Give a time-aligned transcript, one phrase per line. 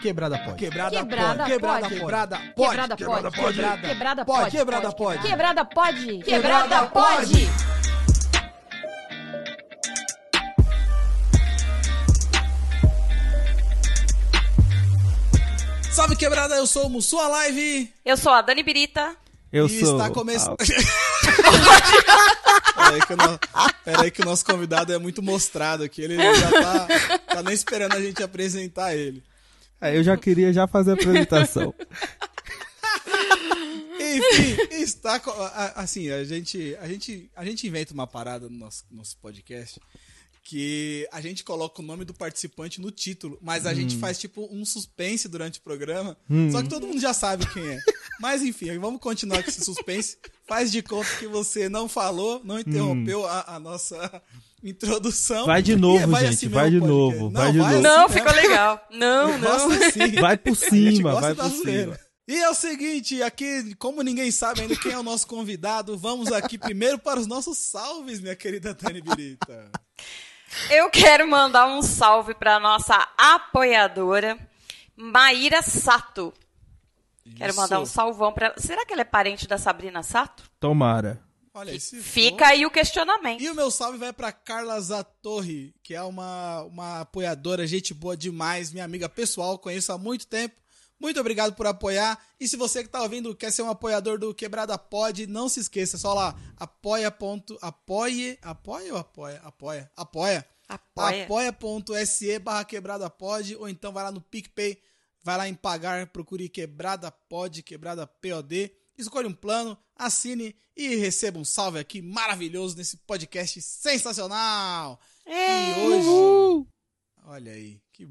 [0.00, 0.56] Quebrada pode.
[0.56, 1.52] Quebrada Quebrada pode.
[1.52, 1.88] Quebrada pode.
[1.90, 2.76] Quebrada pode.
[2.76, 3.54] Quebrada pode.
[3.54, 4.40] Quebrada Quebrada pode.
[4.40, 4.50] pode.
[4.56, 5.20] Quebrada pode.
[5.22, 6.18] Quebrada pode.
[6.22, 7.50] Quebrada pode.
[15.92, 17.92] Salve quebrada, eu sou o Mussua Live.
[18.04, 19.14] Eu sou a Dani Birita.
[19.52, 19.98] Eu e sou.
[19.98, 20.56] está começando.
[22.76, 23.38] Ah, Peraí que, o no...
[23.84, 26.02] Peraí que o nosso convidado é muito mostrado aqui.
[26.02, 26.86] Ele já tá,
[27.34, 29.22] tá nem esperando a gente apresentar ele.
[29.80, 31.74] Eu já queria já fazer a apresentação.
[34.00, 35.20] Enfim, está
[35.76, 39.80] assim, a gente, a gente, a gente inventa uma parada no nosso, nosso podcast
[40.50, 44.48] que a gente coloca o nome do participante no título, mas a gente faz tipo
[44.50, 46.16] um suspense durante o programa,
[46.50, 47.78] só que todo mundo já sabe quem é.
[48.20, 50.18] Mas enfim, vamos continuar com esse suspense.
[50.46, 54.20] Faz de conta que você não falou, não interrompeu a, a nossa
[54.62, 55.46] introdução.
[55.46, 57.70] Vai de E novo, vai gente, assim vai de novo, Não, vai de novo.
[57.70, 58.86] assim Não, ficou legal.
[58.90, 59.70] Não, não.
[59.70, 60.10] Assim.
[60.20, 61.98] Vai por cima, vai por cima.
[62.28, 66.30] E é o seguinte, aqui, como ninguém sabe ainda quem é o nosso convidado, vamos
[66.32, 69.70] aqui primeiro para os nossos salves, minha querida Tani Birita.
[70.70, 74.38] Eu quero mandar um salve para nossa apoiadora,
[74.96, 76.32] Maíra Sato.
[77.36, 77.60] Quero Isso.
[77.60, 78.54] mandar um salvão para ela.
[78.58, 80.50] Será que ela é parente da Sabrina Sato?
[80.58, 81.22] Tomara.
[81.52, 83.40] Olha, esse Fica aí o questionamento.
[83.40, 88.16] E o meu salve vai para Carla Zatorre, que é uma, uma apoiadora, gente boa
[88.16, 90.54] demais, minha amiga pessoal, conheço há muito tempo.
[91.00, 92.22] Muito obrigado por apoiar.
[92.38, 95.60] E se você que tá ouvindo quer ser um apoiador do Quebrada Pod, não se
[95.60, 97.10] esqueça, só lá, apoia.
[97.10, 98.38] ponto- Apoie.
[98.42, 99.40] Apoia ou apoia?
[99.42, 99.90] Apoia.
[99.96, 100.46] Apoia.
[100.68, 101.24] Apoia.
[101.24, 104.80] apoia.se barra quebrada pod, ou então vai lá no PicPay,
[105.22, 111.40] vai lá em pagar, procure quebrada pod, quebrada POD, escolha um plano, assine e receba
[111.40, 115.00] um salve aqui maravilhoso nesse podcast sensacional.
[115.26, 115.70] É.
[115.70, 116.68] E hoje,
[117.30, 118.04] olha aí, que,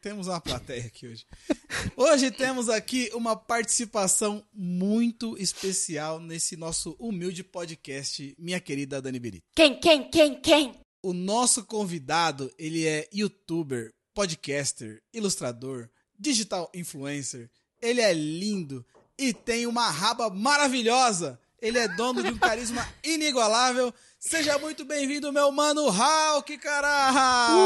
[0.00, 1.26] temos uma plateia aqui hoje.
[1.94, 9.44] Hoje temos aqui uma participação muito especial nesse nosso humilde podcast, minha querida Dani Birita.
[9.54, 10.74] Quem, quem, quem, quem?
[11.02, 17.50] O nosso convidado, ele é youtuber, podcaster, ilustrador, digital influencer.
[17.80, 18.84] Ele é lindo
[19.18, 21.38] e tem uma raba maravilhosa.
[21.66, 23.92] Ele é dono de um carisma inigualável.
[24.20, 27.56] Seja muito bem-vindo, meu mano Hulk, caralho!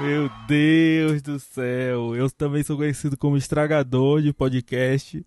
[0.00, 2.16] Meu Deus do céu.
[2.16, 5.22] Eu também sou conhecido como estragador de podcast.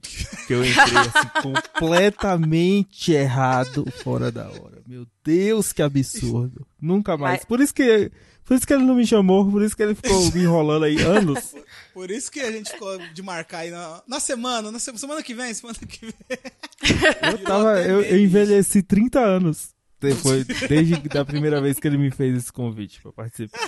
[0.47, 4.81] Que eu entrei assim completamente errado fora da hora.
[4.87, 6.65] Meu Deus, que absurdo.
[6.81, 7.39] Nunca mais.
[7.41, 8.11] Mas- Por isso que.
[8.45, 11.01] Por isso que ele não me chamou, por isso que ele ficou me enrolando aí
[11.01, 11.55] anos.
[11.93, 15.21] Por isso que a gente ficou de marcar aí na, na semana, na se- semana
[15.21, 16.13] que vem, semana que vem.
[17.31, 17.81] Eu tava.
[17.81, 19.73] Eu, eu envelheci 30 anos.
[19.99, 23.59] Depois, desde a primeira vez que ele me fez esse convite pra participar.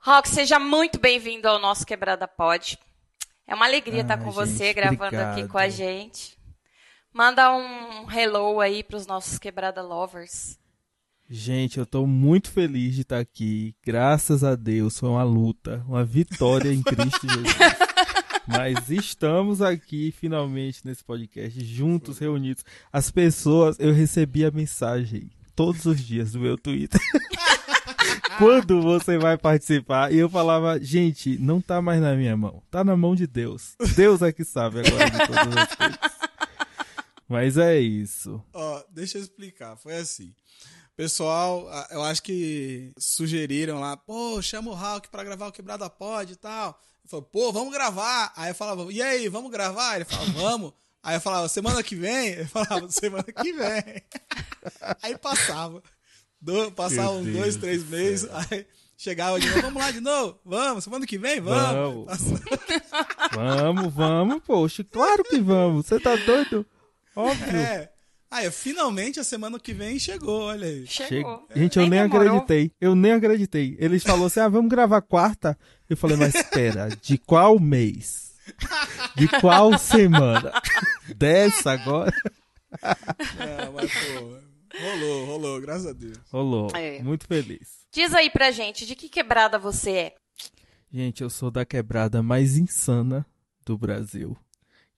[0.00, 2.76] Rock, seja muito bem-vindo ao nosso Quebrada Pod.
[3.46, 6.36] É uma alegria estar Ah, com gente, você, gravando aqui com a gente.
[7.12, 10.58] Manda um hello aí pros nossos Quebrada Lovers.
[11.28, 13.74] Gente, eu tô muito feliz de estar aqui.
[13.84, 17.56] Graças a Deus, foi uma luta, uma vitória em Cristo Jesus.
[18.46, 22.64] Mas estamos aqui finalmente nesse podcast, juntos, reunidos.
[22.92, 27.00] As pessoas, eu recebi a mensagem todos os dias do meu Twitter.
[28.38, 30.12] Quando você vai participar?
[30.12, 33.74] E eu falava, gente, não tá mais na minha mão, tá na mão de Deus.
[33.96, 35.98] Deus é que sabe agora de todas as coisas.
[37.28, 38.40] Mas é isso.
[38.52, 39.76] Ó, deixa eu explicar.
[39.76, 40.32] Foi assim.
[40.96, 46.32] Pessoal, eu acho que sugeriram lá, pô, chama o Hulk pra gravar o Quebrada Pod
[46.32, 46.80] e tal.
[47.04, 48.32] Eu falei, pô, vamos gravar.
[48.34, 49.96] Aí eu falava, e aí, vamos gravar?
[49.96, 50.72] Ele falava, vamos.
[51.02, 52.28] Aí eu falava, semana que vem?
[52.28, 54.02] Ele falava, semana que vem.
[55.02, 55.82] Aí passava.
[56.40, 60.84] Do, passava uns dois, três meses, aí chegava de novo, vamos lá de novo, vamos,
[60.84, 62.06] semana que vem, vamos.
[62.06, 62.40] Vamos.
[63.34, 65.86] Vamos, vamos, poxa, claro que vamos.
[65.86, 66.64] Você tá doido?
[67.14, 67.56] Óbvio.
[67.56, 67.95] É.
[68.36, 70.86] Aí, finalmente a semana que vem chegou, olha aí.
[70.86, 71.46] Chegou.
[71.52, 72.26] Che- Gente, eu nem demorou.
[72.28, 72.72] acreditei.
[72.80, 73.76] Eu nem acreditei.
[73.78, 75.58] Eles falaram assim: ah, vamos gravar quarta.
[75.88, 78.34] Eu falei, mas espera, de qual mês?
[79.16, 80.52] De qual semana?
[81.16, 82.12] Dessa agora?
[82.82, 84.36] Não, mas, pô,
[84.80, 86.18] rolou, rolou, graças a Deus.
[86.30, 86.68] Rolou.
[86.74, 87.02] É.
[87.02, 87.86] Muito feliz.
[87.92, 90.14] Diz aí pra gente, de que quebrada você é?
[90.92, 93.24] Gente, eu sou da quebrada mais insana
[93.64, 94.36] do Brasil,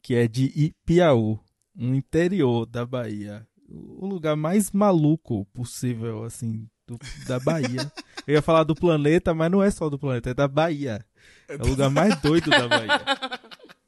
[0.03, 1.39] que é de Ipiaú,
[1.79, 3.47] no interior da Bahia.
[3.71, 7.91] O lugar mais maluco possível, assim, do- da Bahia.
[8.27, 11.05] Eu ia falar do planeta, mas não é só do planeta, é da Bahia.
[11.49, 13.01] É o lugar mais doido da Bahia.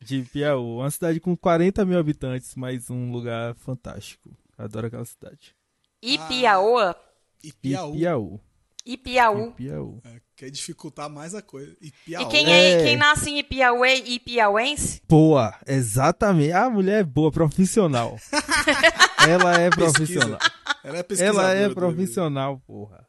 [0.02, 0.78] De Ipiaú.
[0.78, 4.30] Uma cidade com 40 mil habitantes, mas um lugar fantástico.
[4.56, 5.54] Adoro aquela cidade.
[6.02, 6.94] Ipiaoa?
[7.42, 7.96] E Piauí.
[7.96, 8.40] Ipiaú.
[8.86, 9.50] Ipiaú.
[9.50, 10.00] Ipiaú.
[10.04, 11.74] É, quer dificultar mais a coisa.
[11.80, 12.84] E, E quem, é, É.
[12.84, 15.02] quem nasce em Ipiauê e Ipiauense?
[15.08, 16.52] Boa, exatamente.
[16.52, 18.16] A mulher é boa, profissional.
[19.28, 20.38] Ela é profissional.
[20.82, 21.46] Ela é pesquisadora.
[21.48, 23.06] Ela é profissional, porra.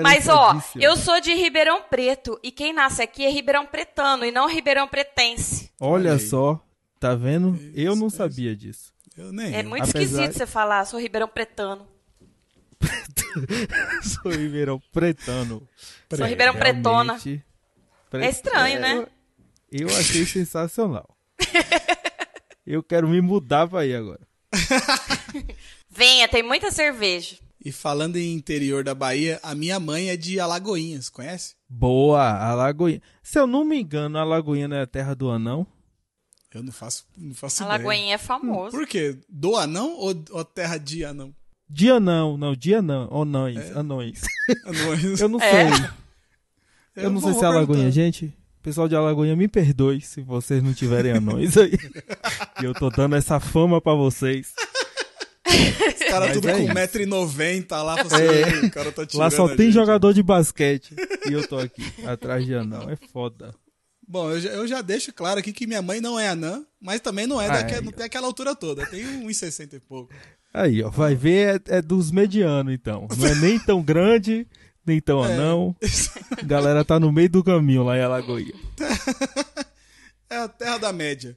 [0.00, 2.38] Mas, ó, eu sou de Ribeirão Preto.
[2.42, 5.70] E quem nasce aqui é Ribeirão Pretano e não Ribeirão Pretense.
[5.80, 6.20] Olha aí.
[6.20, 6.60] só,
[7.00, 7.58] tá vendo?
[7.74, 8.92] eu Isso, não é sabia disso.
[9.16, 9.52] Eu nem.
[9.54, 11.84] É muito Apesar- esquisito você falar, sou Ribeirão Pretano.
[14.02, 15.66] Sou Ribeirão Pretano.
[16.14, 17.18] Sou Ribeirão Pretona.
[18.12, 19.06] É estranho, né?
[19.70, 21.16] Eu, eu achei sensacional.
[22.66, 24.26] eu quero me mudar pra aí agora.
[25.90, 27.36] Venha, tem muita cerveja.
[27.64, 31.56] E falando em interior da Bahia, a minha mãe é de Alagoinhas, conhece?
[31.68, 33.02] Boa, Alagoinha.
[33.22, 35.66] Se eu não me engano, a Alagoinha não é a terra do anão?
[36.54, 37.78] Eu não faço, não faço A ideia.
[37.78, 38.70] Lagoinha é famoso.
[38.70, 39.18] Por quê?
[39.28, 41.34] Do anão ou, ou terra de anão?
[41.68, 43.08] Dia não, não, dia não.
[43.22, 43.78] Anões, É?
[43.78, 44.22] anões.
[44.64, 45.20] Anões.
[45.20, 45.50] Eu não É.
[45.76, 45.88] sei.
[46.96, 48.32] Eu não vou- sei se é Alagoinha, gente.
[48.62, 51.72] Pessoal de Alagoinha, me perdoe se vocês não tiverem anões aí.
[52.60, 54.52] E eu tô dando essa fama pra vocês.
[55.46, 56.72] Os caras tudo é com isso.
[56.72, 58.66] 1,90m lá, você, É.
[58.66, 59.72] o cara tá tirando Lá só tem gente.
[59.74, 60.94] jogador de basquete.
[61.28, 62.88] E eu tô aqui, atrás de anão.
[62.90, 63.54] É foda.
[64.08, 67.00] Bom, eu já, eu já deixo claro aqui que minha mãe não é anã, mas
[67.00, 67.92] também não é Ai, daquela, não ó.
[67.92, 68.86] tem aquela altura toda.
[68.86, 70.12] Tem 1,60 e pouco.
[70.52, 73.06] Aí, ó, vai ver, é, é dos medianos, então.
[73.16, 74.46] Não é nem tão grande,
[74.86, 75.32] nem tão É.
[75.34, 75.76] anão.
[76.44, 78.54] Galera tá no meio do caminho lá em Alagoinha.
[80.28, 81.36] É a terra da média.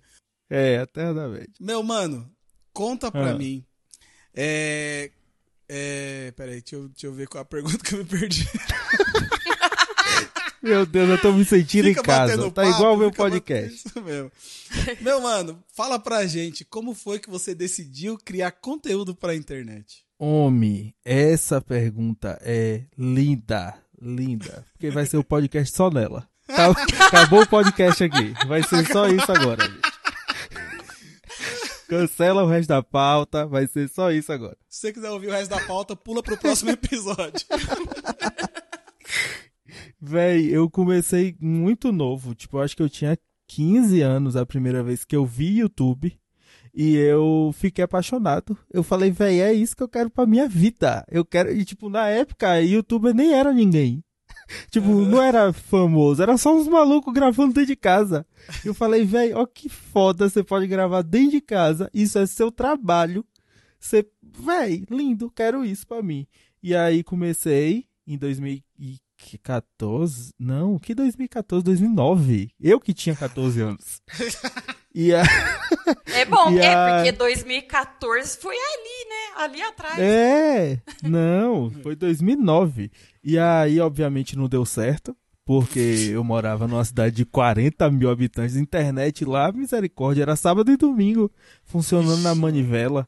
[0.50, 1.54] É, a terra da média.
[1.60, 2.28] Meu mano,
[2.74, 3.34] conta pra Ah.
[3.36, 3.64] mim.
[4.36, 5.12] É.
[5.70, 6.34] É.
[6.36, 8.48] Peraí, deixa eu, deixa eu ver qual a pergunta que eu me perdi.
[10.62, 12.36] Meu Deus, eu tô me sentindo em Fica casa.
[12.36, 13.88] batendo Tá papo, igual o meu podcast.
[13.88, 14.32] Isso mesmo.
[15.02, 20.04] Meu mano, fala pra gente, como foi que você decidiu criar conteúdo pra internet?
[20.18, 24.66] Homem, essa pergunta é linda, linda.
[24.74, 26.28] Porque vai ser o podcast só nela.
[26.46, 26.72] Tá-
[27.08, 28.34] Acabou o podcast aqui.
[28.48, 29.80] Vai ser só isso agora, gente.
[31.88, 34.56] Cancela o resto da pauta, vai ser só isso agora.
[34.68, 37.46] Se você quiser ouvir o resto da pauta, pula pro próximo episódio.
[40.02, 42.34] Véi, eu comecei muito novo.
[42.34, 43.18] Tipo, eu acho que eu tinha
[43.48, 46.18] 15 anos a primeira vez que eu vi YouTube.
[46.74, 48.58] E eu fiquei apaixonado.
[48.72, 51.04] Eu falei, véi, é isso que eu quero pra minha vida.
[51.10, 51.52] Eu quero.
[51.52, 54.04] E, tipo, na época, youtuber nem era ninguém.
[54.72, 56.22] tipo, não era famoso.
[56.22, 58.26] Era só uns malucos gravando dentro de casa.
[58.64, 60.30] Eu falei, véi, ó que foda.
[60.30, 61.90] Você pode gravar dentro de casa.
[61.94, 63.26] Isso é seu trabalho.
[63.80, 64.08] Você.
[64.22, 65.32] Véi, lindo.
[65.32, 66.28] Quero isso pra mim.
[66.62, 68.18] E aí comecei em
[69.20, 70.32] 2014.
[70.40, 71.64] Não, que 2014?
[71.64, 72.50] 2009.
[72.60, 74.02] Eu que tinha 14 anos.
[74.94, 75.24] E a...
[76.14, 79.44] É bom, E é a- porque 2014 foi ali, né?
[79.44, 79.98] Ali atrás.
[80.00, 82.92] É, não, foi 2009.
[83.24, 85.16] E aí, obviamente, não deu certo.
[85.46, 88.56] Porque eu morava numa cidade de 40 mil habitantes.
[88.56, 91.32] Internet lá, misericórdia, era sábado e domingo.
[91.64, 93.08] Funcionando na manivela.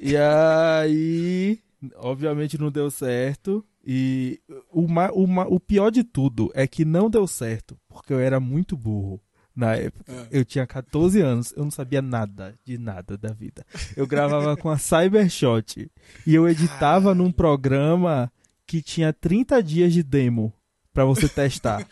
[0.00, 1.60] E aí,
[1.96, 3.64] obviamente, não deu certo.
[3.86, 4.40] E
[4.72, 7.76] o, ma- o, ma- o pior de tudo é que não deu certo.
[7.88, 9.20] Porque eu era muito burro.
[9.56, 10.26] Na época, É.
[10.40, 13.64] eu tinha 14 anos, eu não sabia nada de nada da vida.
[13.96, 15.88] Eu gravava com a Cybershot
[16.26, 18.32] e eu editava num programa
[18.66, 20.52] que tinha 30 dias de demo
[20.92, 21.86] pra você testar.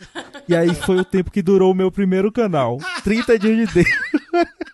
[0.45, 2.79] E aí foi o tempo que durou o meu primeiro canal.
[3.01, 3.95] 30 dias de demo.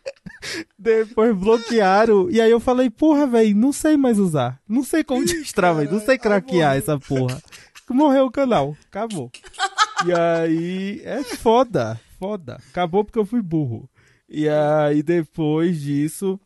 [0.77, 2.29] Depois bloquearam.
[2.29, 4.59] E aí eu falei, porra, velho, não sei mais usar.
[4.67, 5.97] Não sei como destravar, velho.
[5.97, 7.41] Não sei craquear essa porra.
[7.89, 8.77] Morreu o canal.
[8.87, 9.31] Acabou.
[10.05, 12.61] E aí é foda, foda.
[12.69, 13.89] Acabou porque eu fui burro.
[14.27, 16.39] E aí depois disso,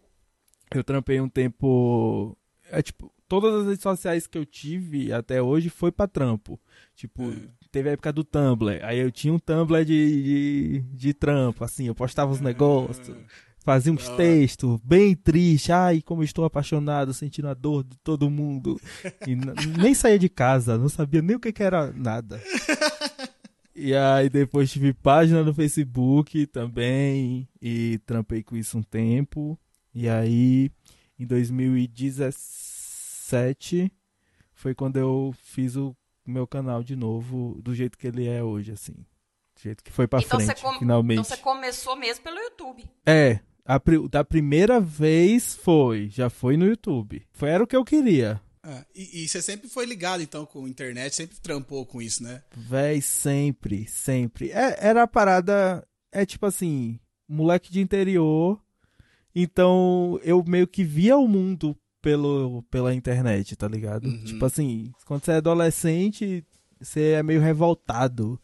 [0.74, 2.36] eu trampei um tempo.
[2.72, 6.60] É tipo, todas as redes sociais que eu tive até hoje foi pra trampo.
[6.96, 7.34] Tipo,
[7.72, 8.80] teve a época do Tumblr.
[8.84, 13.16] Aí eu tinha um Tumblr de, de, de trampo, assim, eu postava os negócios.
[13.64, 14.18] Fazia uns Da hora.
[14.24, 15.70] textos bem tristes.
[15.70, 18.80] Ai, como eu estou apaixonado, sentindo a dor de todo mundo.
[19.28, 19.36] E
[19.80, 22.42] nem saía de casa, não sabia nem o que, que era nada.
[23.76, 27.48] E aí depois tive página no Facebook também.
[27.62, 29.58] E trampei com isso um tempo.
[29.96, 30.70] E aí,
[31.18, 33.92] em 2017,
[34.54, 38.72] foi quando eu fiz o meu canal de novo, do jeito que ele é hoje,
[38.72, 38.94] assim.
[38.94, 41.20] Do jeito que foi pra Então frente, com- finalmente.
[41.20, 42.84] Então você começou mesmo pelo YouTube.
[43.06, 47.26] É, a da primeira vez foi, já foi no YouTube.
[47.32, 48.42] Foi, era o que eu queria.
[48.62, 52.24] Ah, e, e você sempre foi ligado, então, com a internet, sempre trampou com isso,
[52.24, 52.42] né?
[52.56, 54.52] Véi, sempre, sempre.
[54.52, 58.62] É, era a parada, é tipo assim, moleque de interior.
[59.36, 64.08] Então eu meio que via o mundo pelo, pela internet, tá ligado?
[64.24, 66.46] Tipo assim, quando você é adolescente,
[66.80, 68.40] você é meio revoltado.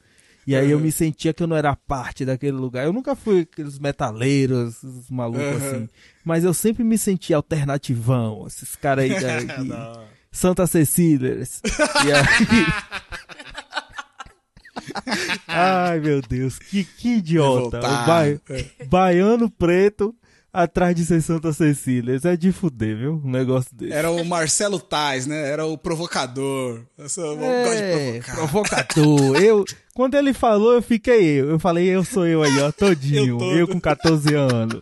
[0.48, 2.86] E aí eu me sentia que eu não era parte daquele lugar.
[2.86, 5.58] Eu nunca fui aqueles metaleiros, esses malucos Uhum.
[5.76, 5.90] assim.
[6.26, 10.04] Mas eu sempre me sentia alternativão, esses caras aí da, de Não.
[10.32, 11.38] Santa Cecília.
[12.06, 12.66] E aí...
[15.48, 17.80] Ai, meu Deus, que, que idiota.
[17.80, 18.86] Bai- É.
[18.86, 20.16] baiano preto
[20.52, 22.16] atrás de ser Santa Cecília.
[22.16, 23.22] Isso é de fuder, viu?
[23.24, 23.94] Um negócio desse.
[23.94, 25.50] Era o Marcelo Tais, né?
[25.52, 26.82] Era o provocador.
[26.98, 28.36] Eu sou, eu gosto de É, provocar.
[28.88, 29.36] provocador.
[29.42, 31.50] Eu, quando ele falou, eu fiquei eu.
[31.52, 33.38] Eu falei, eu sou eu aí, ó, todinho.
[33.42, 34.82] Eu Eu, com 14 anos.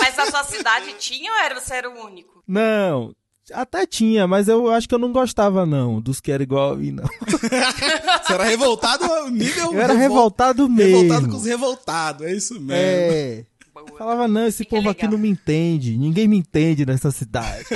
[0.00, 2.42] Mas na sua cidade tinha ou era você era o único?
[2.46, 3.12] Não,
[3.52, 6.76] até tinha, mas eu acho que eu não gostava, não, dos que era igual a
[6.76, 7.04] mim, não.
[7.26, 9.72] Você era revoltado ao nível.
[9.72, 11.02] Eu era revol- revoltado mesmo.
[11.02, 12.72] Revoltado com os revoltados, é isso mesmo.
[12.72, 13.44] É.
[13.74, 13.98] Boa.
[13.98, 15.96] Falava, não, esse Fica povo aqui não me entende.
[15.96, 17.64] Ninguém me entende nessa cidade.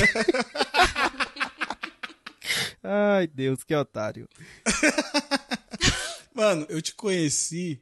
[2.82, 4.28] Ai, Deus, que otário.
[6.34, 7.80] Mano, eu te conheci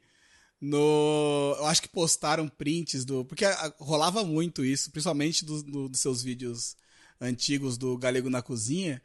[0.59, 1.55] no.
[1.59, 3.23] Eu acho que postaram prints do.
[3.23, 3.45] Porque
[3.79, 6.75] rolava muito isso, principalmente do- do- dos seus vídeos
[7.21, 9.01] antigos do Galego na Cozinha.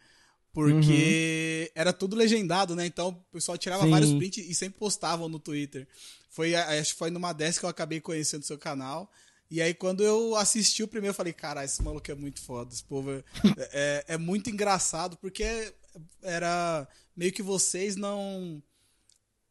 [0.52, 2.85] Porque era tudo legendado, né?
[2.87, 3.90] Então o pessoal tirava Sim.
[3.90, 5.87] vários prints e sempre postavam no Twitter.
[6.32, 9.08] Foi, acho que foi numa dessas que eu acabei conhecendo seu canal.
[9.50, 12.72] E aí, quando eu assisti o primeiro, eu falei, cara, esse maluco é muito foda.
[12.72, 13.22] Esse povo é,
[14.08, 15.74] é, é muito engraçado, porque
[16.22, 18.62] era meio que vocês não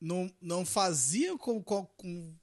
[0.01, 2.33] não, não faziam com, com, com-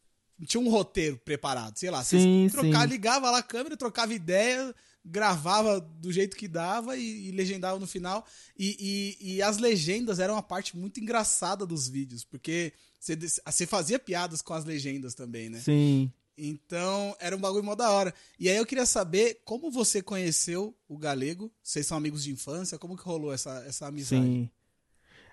[0.47, 2.05] Tinha um roteiro preparado, sei lá.
[2.05, 2.87] Vocês Sim, sim.
[2.87, 4.73] ligava lá a câmera, trocava ideia,
[5.05, 8.27] gravava do jeito que dava e, e legendava no final.
[8.59, 13.67] E, e, e as legendas eram uma parte muito engraçada dos vídeos, porque você, você
[13.67, 15.61] fazia piadas com as legendas também, né?
[15.61, 16.13] Sim.
[16.37, 18.15] Então, era um bagulho mó da hora.
[18.39, 21.53] E aí eu queria saber como você conheceu o Galego.
[21.61, 22.79] Vocês são amigos de infância?
[22.79, 24.23] Como que rolou essa, essa amizade?
[24.23, 24.51] Sim.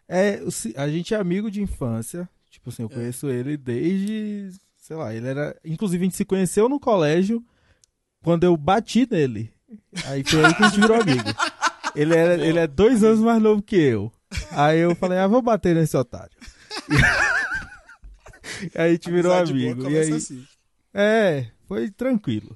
[0.08, 0.40] É,
[0.76, 2.28] a gente é amigo de infância.
[2.50, 4.50] Tipo assim, eu conheço ele desde.
[4.78, 5.56] Sei lá, ele era.
[5.64, 7.44] Inclusive, a gente se conheceu no colégio
[8.24, 9.54] quando eu bati nele.
[10.06, 11.30] Aí foi aí que a gente virou amigo.
[11.96, 14.12] Ele, era, ele é dois anos mais novo que eu.
[14.52, 16.36] Aí eu falei, ah, vou bater nesse otário.
[18.62, 19.82] E aí a gente virou Amizade boa amigo.
[19.82, 20.46] E começa aí, assim.
[20.94, 22.56] é, foi tranquilo.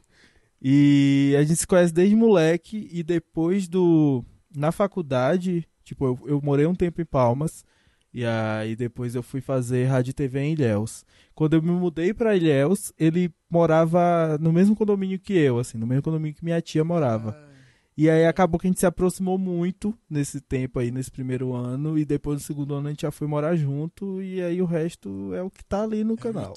[0.61, 4.23] E a gente se conhece desde moleque e depois do.
[4.55, 7.63] Na faculdade, tipo, eu, eu morei um tempo em Palmas.
[8.13, 11.05] E aí depois eu fui fazer rádio e TV em Ilhéus.
[11.35, 15.85] Quando eu me mudei pra Ilhéus, ele morava no mesmo condomínio que eu, assim, no
[15.85, 17.49] mesmo condomínio que minha tia morava.
[17.95, 21.99] E aí acabou que a gente se aproximou muito nesse tempo aí, nesse primeiro ano.
[21.99, 24.21] E depois no segundo ano a gente já foi morar junto.
[24.21, 26.53] E aí o resto é o que tá ali no canal.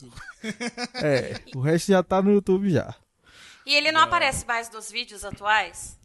[1.02, 2.94] É, o resto já tá no YouTube já.
[3.66, 5.98] E ele não aparece mais nos vídeos atuais?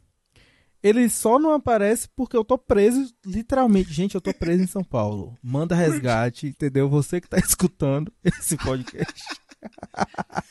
[0.84, 3.92] Ele só não aparece porque eu tô preso, literalmente.
[3.92, 5.36] Gente, eu tô preso em São Paulo.
[5.44, 6.88] Manda resgate, entendeu?
[6.90, 9.24] Você que tá escutando esse podcast.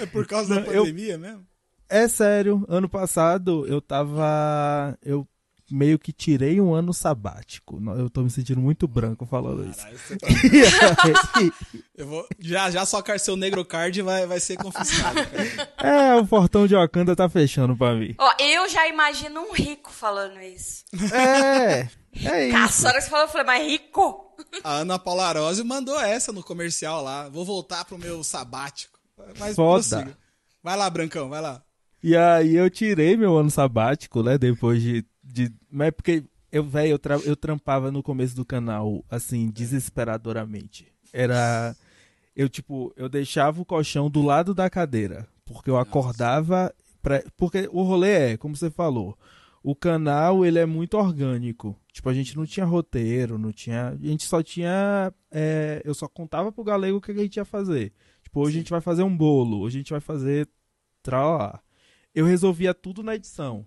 [0.00, 1.46] É por causa da Não, eu- pandemia mesmo?
[1.88, 4.98] É sério, ano passado eu tava.
[5.00, 5.24] Eu
[5.74, 7.80] meio que tirei um ano sabático.
[7.98, 9.78] Eu tô me sentindo muito branco falando isso.
[9.80, 10.28] Caralho, você tá-
[11.96, 12.26] Eu vou...
[12.38, 15.18] Já já só car- seu negro card vai, vai ser confiscado.
[15.82, 18.14] é, o portão de Wakanda tá fechando pra mim.
[18.18, 20.84] Ó, eu já imagino um rico falando isso.
[21.12, 21.88] É,
[22.24, 22.80] é A isso.
[22.82, 24.24] senhora que falou, eu falei, mas rico?
[24.62, 27.28] A Ana Paula Arósio mandou essa no comercial lá.
[27.28, 28.98] Vou voltar pro meu sabático.
[29.38, 29.82] Mas Foda.
[29.88, 30.18] prossiga.
[30.62, 31.62] Vai lá, Brancão, vai lá.
[32.02, 34.36] E aí eu tirei meu ano sabático, né?
[34.36, 35.04] Depois de.
[35.34, 39.50] De mas é porque eu, velho, eu, tra- eu trampava no começo do canal, assim,
[39.50, 40.86] desesperadoramente.
[41.12, 41.76] Era.
[42.36, 45.26] Eu, tipo, eu deixava o colchão do lado da cadeira.
[45.44, 46.72] Porque eu acordava.
[47.02, 49.18] Pra, porque o rolê é, como você falou,
[49.62, 51.76] o canal ele é muito orgânico.
[51.92, 53.88] Tipo, a gente não tinha roteiro, não tinha.
[53.88, 55.12] A gente só tinha.
[55.30, 57.92] é, eu só contava pro galego o que a gente ia fazer.
[58.22, 60.48] Tipo, hoje a gente vai fazer um bolo, hoje a gente vai fazer.
[61.02, 61.60] Tralá
[62.14, 63.66] eu resolvia tudo na edição.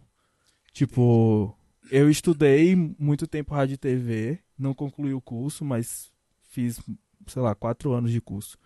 [0.72, 1.57] Tipo,
[1.92, 6.12] eu estudei muito tempo rádio e TV, não concluí o curso, mas
[6.50, 6.80] fiz,
[7.28, 8.58] sei lá, quatro anos de curso.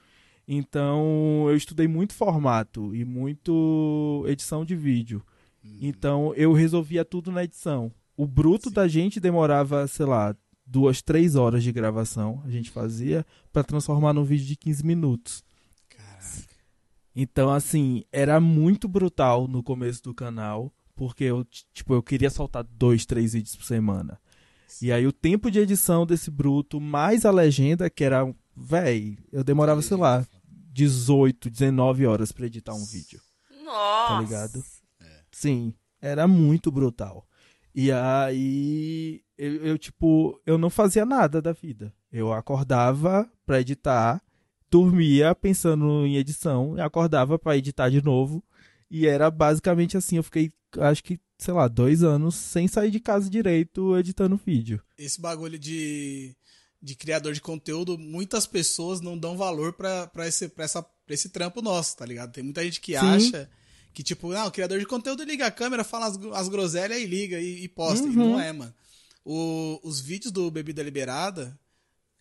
[0.48, 5.24] Então, eu estudei muito formato e muito edição de vídeo.
[5.80, 7.92] Então, eu resolvia tudo na edição.
[8.18, 10.36] O bruto da gente demorava, sei lá,
[10.66, 12.42] duas, três horas de gravação.
[12.46, 15.44] A gente fazia para transformar num vídeo de 15 minutos.
[15.90, 16.48] Caraca.
[17.16, 21.44] Então, assim, era muito brutal no começo do canal, porque eu,
[21.74, 24.20] tipo, eu queria soltar dois, três vídeos por semana.
[24.80, 29.44] E aí o tempo de edição desse bruto, mais a legenda, que era, véi, eu
[29.44, 30.24] demorava, sei lá,
[30.72, 33.20] 18, 19 horas pra editar um vídeo,
[33.66, 34.14] Nossa.
[34.14, 34.64] tá ligado?
[35.32, 35.74] Sim.
[36.00, 37.28] era muito brutal.
[37.74, 41.92] E aí eu, eu, tipo, eu não fazia nada da vida.
[42.12, 44.22] Eu acordava pra editar,
[44.70, 48.44] dormia pensando em edição, acordava pra editar de novo.
[48.92, 53.00] E era basicamente assim, eu fiquei, acho que, sei lá, dois anos sem sair de
[53.00, 54.82] casa direito editando vídeo.
[54.98, 56.36] Esse bagulho de,
[56.82, 61.14] de criador de conteúdo, muitas pessoas não dão valor pra, pra, esse, pra, essa, pra
[61.14, 62.32] esse trampo nosso, tá ligado?
[62.32, 63.06] Tem muita gente que Sim.
[63.06, 63.50] acha
[63.94, 67.06] que, tipo, não, o criador de conteúdo liga a câmera, fala as, as groselhas e
[67.06, 68.06] liga e, e posta.
[68.06, 68.14] Uhum.
[68.14, 68.74] E não é, mano.
[69.24, 71.58] O, os vídeos do Bebida Liberada,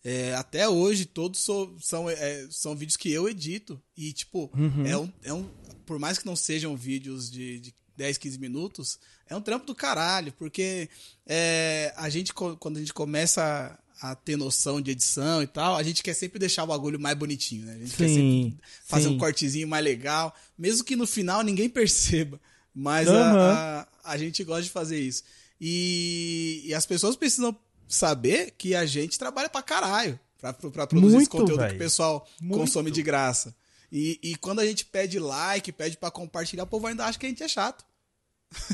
[0.03, 3.81] é, até hoje, todos so, são, é, são vídeos que eu edito.
[3.95, 4.85] E, tipo, uhum.
[4.85, 5.49] é, um, é um.
[5.85, 9.75] Por mais que não sejam vídeos de, de 10, 15 minutos, é um trampo do
[9.75, 10.31] caralho.
[10.33, 10.89] Porque
[11.25, 15.83] é, a gente, quando a gente começa a ter noção de edição e tal, a
[15.83, 17.75] gente quer sempre deixar o bagulho mais bonitinho, né?
[17.75, 19.15] A gente sim, quer sempre fazer sim.
[19.15, 22.39] um cortezinho mais legal, mesmo que no final ninguém perceba.
[22.73, 23.15] Mas uhum.
[23.15, 25.23] a, a, a, gente gosta de fazer isso.
[25.59, 27.55] E, e, as pessoas precisam
[27.87, 31.69] saber que a gente trabalha pra caralho pra, pra produzir Muito, esse conteúdo véio.
[31.69, 32.59] que o pessoal Muito.
[32.59, 33.55] consome de graça.
[33.91, 37.25] E, e quando a gente pede like, pede para compartilhar, o povo ainda acha que
[37.25, 37.85] a gente é chato.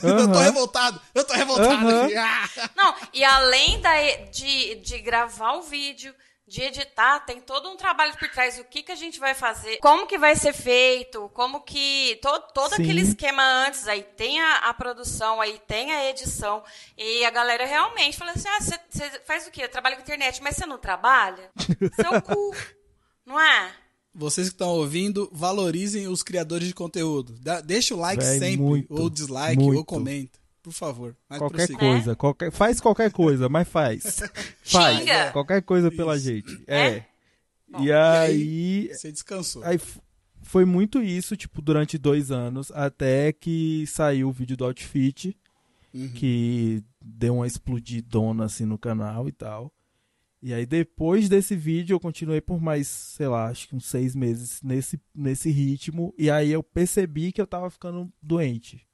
[0.04, 0.20] Uhum.
[0.20, 2.04] eu tô revoltado, eu tô revoltado uhum.
[2.04, 2.14] aqui.
[2.76, 3.94] Não, e além da,
[4.32, 6.14] de, de gravar o vídeo,
[6.48, 8.58] de editar, tem todo um trabalho por trás.
[8.58, 12.18] O que, que a gente vai fazer, como que vai ser feito, como que.
[12.22, 12.84] To, todo Sim.
[12.84, 16.64] aquele esquema antes, aí tem a, a, produção, aí tem a edição.
[16.98, 19.68] E a galera realmente fala assim: ah, você faz o quê?
[19.68, 21.52] Trabalha com internet, mas você não trabalha?
[22.00, 22.56] Seu cu.
[23.26, 23.76] Não é?
[24.18, 27.36] Vocês que estão ouvindo, valorizem os criadores de conteúdo.
[27.64, 29.78] deixa o like Véi, sempre, muito, ou dislike, muito.
[29.78, 30.40] ou comenta.
[30.64, 31.16] Por favor.
[31.30, 32.16] qualquer coisa, é?
[32.16, 34.20] qualquer, faz qualquer coisa, mas faz.
[34.64, 35.00] faz.
[35.00, 35.32] Xinga.
[35.32, 36.26] Qualquer coisa pela isso.
[36.26, 36.64] gente.
[36.68, 36.88] É.
[36.88, 37.06] é.
[37.80, 39.64] E, e aí, Você descansou.
[39.64, 39.80] Aí
[40.42, 45.38] foi muito isso, tipo, durante dois anos, até que saiu o vídeo do outfit,
[45.94, 46.10] uhum.
[46.10, 49.72] que deu uma explodidona assim no canal e tal.
[50.41, 54.15] E aí depois desse vídeo eu continuei por mais, sei lá, acho que uns seis
[54.15, 56.14] meses nesse, nesse ritmo.
[56.18, 58.88] E aí eu percebi que eu tava ficando doente.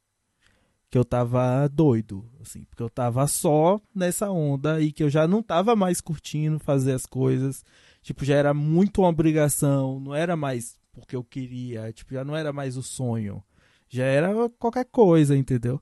[0.89, 5.27] Que eu tava doido, assim, porque eu tava só nessa onda e que eu já
[5.27, 7.65] não tava mais curtindo fazer as coisas.
[8.01, 12.35] Tipo, já era muito uma obrigação, não era mais porque eu queria, tipo, já não
[12.35, 13.43] era mais o sonho.
[13.89, 15.81] Já era qualquer coisa, entendeu?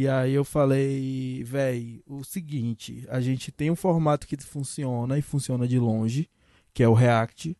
[0.00, 5.22] E aí eu falei, véi, o seguinte, a gente tem um formato que funciona e
[5.22, 6.30] funciona de longe,
[6.72, 7.58] que é o React.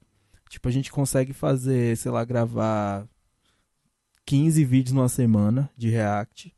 [0.49, 3.09] Tipo, a gente consegue fazer, sei lá, gravar
[4.25, 6.55] 15 vídeos numa semana de React.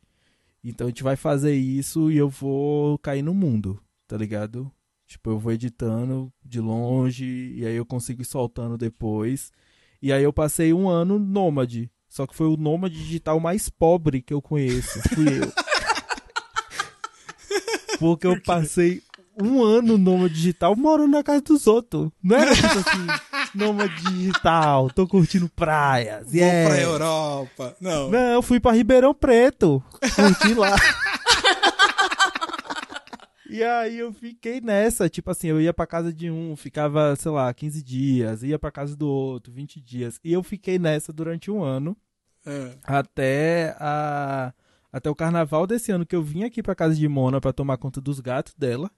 [0.62, 4.71] Então a gente vai fazer isso e eu vou cair no mundo, tá ligado?
[5.07, 9.51] Tipo, eu vou editando de longe e aí eu consigo ir soltando depois.
[10.03, 11.90] E aí eu passei um ano nômade.
[12.07, 15.01] Só que foi o nômade digital mais pobre que eu conheço.
[15.14, 15.60] Fui eu.
[18.00, 19.02] Porque eu passei
[19.40, 22.10] um ano nômade digital morando na casa dos outros.
[22.22, 23.06] Não era tipo assim,
[23.54, 26.32] nômade digital, tô curtindo praias.
[26.32, 26.62] Yeah.
[26.62, 27.76] Vou pra Europa.
[27.80, 28.10] Não.
[28.10, 29.82] Não, eu fui pra Ribeirão Preto.
[30.16, 30.74] Curti lá.
[33.52, 37.32] E aí eu fiquei nessa, tipo assim, eu ia pra casa de um, ficava, sei
[37.32, 40.20] lá, 15 dias, ia pra casa do outro, 20 dias.
[40.22, 41.96] E eu fiquei nessa durante um ano.
[42.46, 42.74] É.
[42.84, 44.52] Até a
[44.92, 47.76] até o carnaval desse ano que eu vim aqui pra casa de Mona para tomar
[47.76, 48.90] conta dos gatos dela.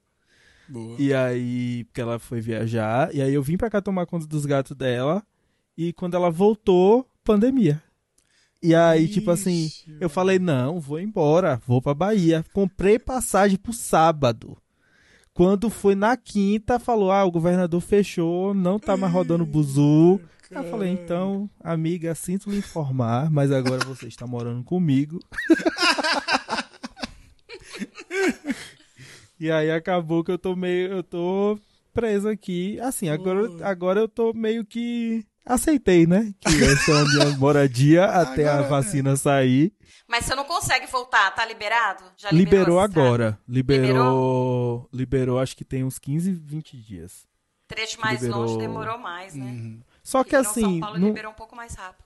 [0.67, 0.95] Boa.
[0.99, 4.45] E aí, porque ela foi viajar, e aí eu vim pra cá tomar conta dos
[4.45, 5.23] gatos dela.
[5.77, 7.81] E quando ela voltou, pandemia.
[8.61, 12.45] E aí, Ixi, tipo assim, eu falei, não, vou embora, vou pra Bahia.
[12.53, 14.57] Comprei passagem pro sábado.
[15.33, 20.21] Quando foi na quinta, falou, ah, o governador fechou, não tá mais rodando buzu.
[20.55, 25.19] Eu falei, então, amiga, sinto lhe informar, mas agora você está morando comigo.
[29.39, 31.59] e aí acabou que eu tô meio, eu tô
[31.93, 32.79] preso aqui.
[32.79, 36.33] Assim, agora, agora eu tô meio que aceitei, né?
[36.39, 39.73] Que essa é a minha moradia até agora, a vacina sair.
[40.07, 42.03] Mas você não consegue voltar, tá liberado?
[42.17, 43.39] Já liberou, liberou agora.
[43.47, 47.25] Liberou, liberou, liberou, acho que tem uns 15, 20 dias.
[47.67, 48.41] Trecho mais liberou...
[48.41, 49.45] longe demorou mais, né?
[49.45, 49.81] Uhum.
[50.03, 50.61] Só que assim.
[50.61, 51.07] São Paulo não...
[51.07, 52.03] liberou um pouco mais rápido.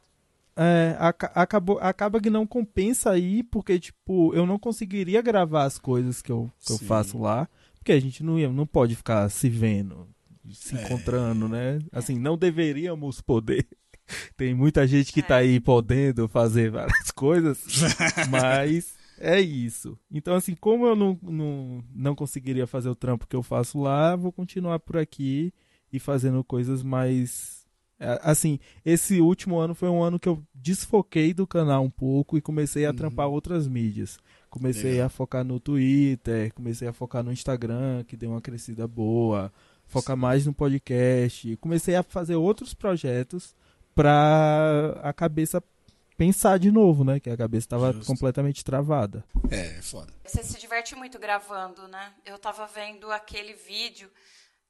[0.59, 0.97] É,
[1.35, 6.31] acabou, acaba que não compensa aí, porque, tipo, eu não conseguiria gravar as coisas que
[6.31, 10.07] eu, que eu faço lá, porque a gente não, ia, não pode ficar se vendo
[10.53, 10.83] se é.
[10.83, 11.79] encontrando, né?
[11.91, 13.67] Assim, não deveríamos poder.
[14.37, 15.29] Tem muita gente que tá é.
[15.29, 17.61] tá aí podendo fazer várias coisas,
[18.29, 19.97] mas é isso.
[20.09, 24.15] Então, assim, como eu não, não, não conseguiria fazer o trampo que eu faço lá,
[24.15, 25.53] vou continuar por aqui
[25.91, 27.66] e fazendo coisas mais.
[27.99, 32.37] É, assim, esse último ano foi um ano que eu desfoquei do canal um pouco
[32.37, 32.95] e comecei a uhum.
[32.95, 34.19] trampar outras mídias.
[34.49, 35.07] Comecei Legal.
[35.07, 39.51] a focar no Twitter, comecei a focar no Instagram, que deu uma crescida boa,
[39.85, 41.55] focar mais no podcast.
[41.57, 43.55] Comecei a fazer outros projetos
[43.93, 45.61] pra a cabeça
[46.15, 47.19] pensar de novo, né?
[47.19, 49.23] Que a cabeça estava completamente travada.
[49.49, 50.13] É, é foda.
[50.25, 52.13] Você se diverte muito gravando, né?
[52.25, 54.09] Eu tava vendo aquele vídeo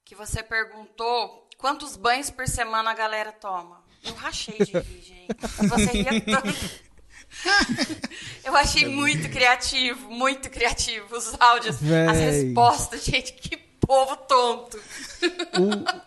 [0.04, 3.82] que você perguntou quantos banhos por semana a galera toma.
[4.02, 5.68] Eu rachei de rir, gente.
[5.68, 6.88] Você ria tanto.
[8.42, 12.06] Eu achei muito criativo, muito criativo os áudios, Véi.
[12.06, 14.78] as respostas, gente, que povo tonto.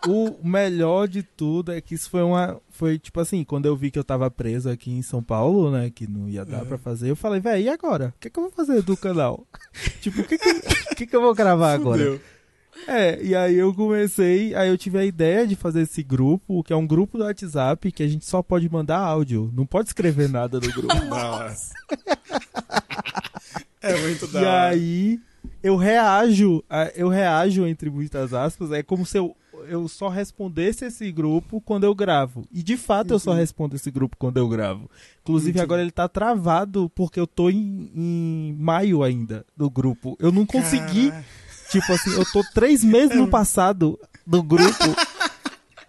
[0.07, 2.61] O, o, melhor de tudo é que isso foi uma.
[2.69, 5.89] Foi tipo assim, quando eu vi que eu tava preso aqui em São Paulo, né?
[5.89, 6.65] Que não ia dar é.
[6.65, 8.13] pra fazer, eu falei, velho, e agora?
[8.15, 9.45] O que, que eu vou fazer do canal?
[9.99, 10.61] tipo, o que, que,
[10.95, 12.21] que, que eu vou gravar agora?
[12.87, 16.73] É, e aí eu comecei, aí eu tive a ideia de fazer esse grupo, que
[16.73, 20.29] é um grupo do WhatsApp que a gente só pode mandar áudio, não pode escrever
[20.29, 20.93] nada no grupo.
[21.05, 21.73] Nossa.
[23.81, 25.19] é muito da E aí
[25.61, 26.63] eu reajo,
[26.95, 29.35] eu reajo entre muitas aspas, é como se eu
[29.67, 32.45] eu só respondesse esse grupo quando eu gravo.
[32.51, 34.89] E de fato eu só respondo esse grupo quando eu gravo.
[35.21, 35.63] Inclusive Entendi.
[35.63, 40.17] agora ele tá travado porque eu tô em, em maio ainda do grupo.
[40.19, 41.13] Eu não consegui
[41.71, 44.83] Tipo assim, eu tô três meses no passado do grupo.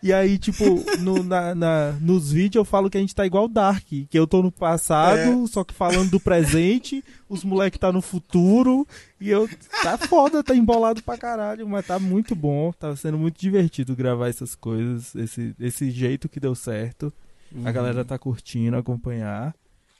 [0.02, 0.64] E aí, tipo,
[0.98, 3.86] no, na, na, nos vídeos eu falo que a gente tá igual Dark.
[3.86, 5.46] Que eu tô no passado, é.
[5.46, 8.86] só que falando do presente, os moleques tá no futuro.
[9.20, 9.48] E eu.
[9.82, 12.72] Tá foda, tá embolado pra caralho, mas tá muito bom.
[12.72, 17.12] Tá sendo muito divertido gravar essas coisas, esse, esse jeito que deu certo.
[17.54, 17.62] Uhum.
[17.64, 19.54] A galera tá curtindo acompanhar.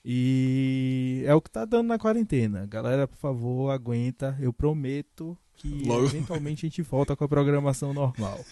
[0.05, 2.67] E é o que tá dando na quarentena.
[2.67, 4.37] Galera, por favor, aguenta.
[4.41, 6.07] Eu prometo que Logo.
[6.07, 8.45] eventualmente a gente volta com a programação normal.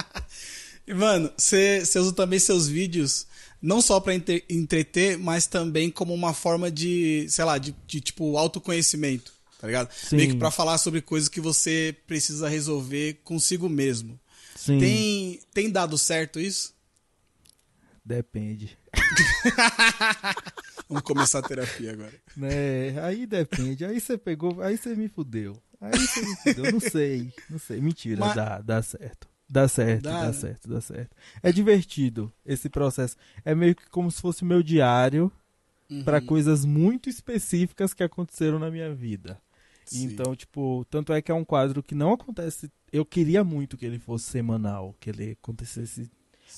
[0.88, 3.26] Mano, você usa também seus vídeos
[3.62, 4.14] não só para
[4.48, 9.92] entreter, mas também como uma forma de, sei lá, de, de tipo autoconhecimento, tá ligado?
[9.92, 10.16] Sim.
[10.16, 14.18] Meio que pra falar sobre coisas que você precisa resolver consigo mesmo.
[14.56, 14.78] Sim.
[14.78, 16.74] Tem, tem dado certo isso?
[18.02, 18.76] Depende.
[20.88, 22.14] Vamos começar a terapia agora.
[22.42, 23.84] É, aí depende.
[23.84, 25.62] Aí você pegou, aí você me fudeu.
[25.80, 26.70] Aí você.
[26.70, 27.80] Não sei, não sei.
[27.80, 28.34] Mentira, Mas...
[28.34, 29.28] dá, dá certo.
[29.48, 30.32] Dá certo, dá, dá né?
[30.32, 31.16] certo, dá certo.
[31.42, 33.16] É divertido esse processo.
[33.44, 35.32] É meio que como se fosse meu diário
[35.90, 36.04] uhum.
[36.04, 39.40] para coisas muito específicas que aconteceram na minha vida.
[39.84, 40.04] Sim.
[40.04, 42.70] Então, tipo, tanto é que é um quadro que não acontece.
[42.92, 46.08] Eu queria muito que ele fosse semanal, que ele acontecesse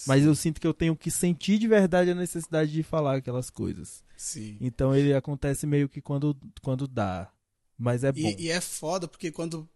[0.06, 3.50] mas eu sinto que eu tenho que sentir de verdade a necessidade de falar aquelas
[3.50, 4.02] coisas.
[4.16, 4.56] Sim.
[4.60, 7.30] Então ele acontece meio que quando, quando dá.
[7.78, 8.18] Mas é bom.
[8.18, 9.68] E, e é foda, porque quando.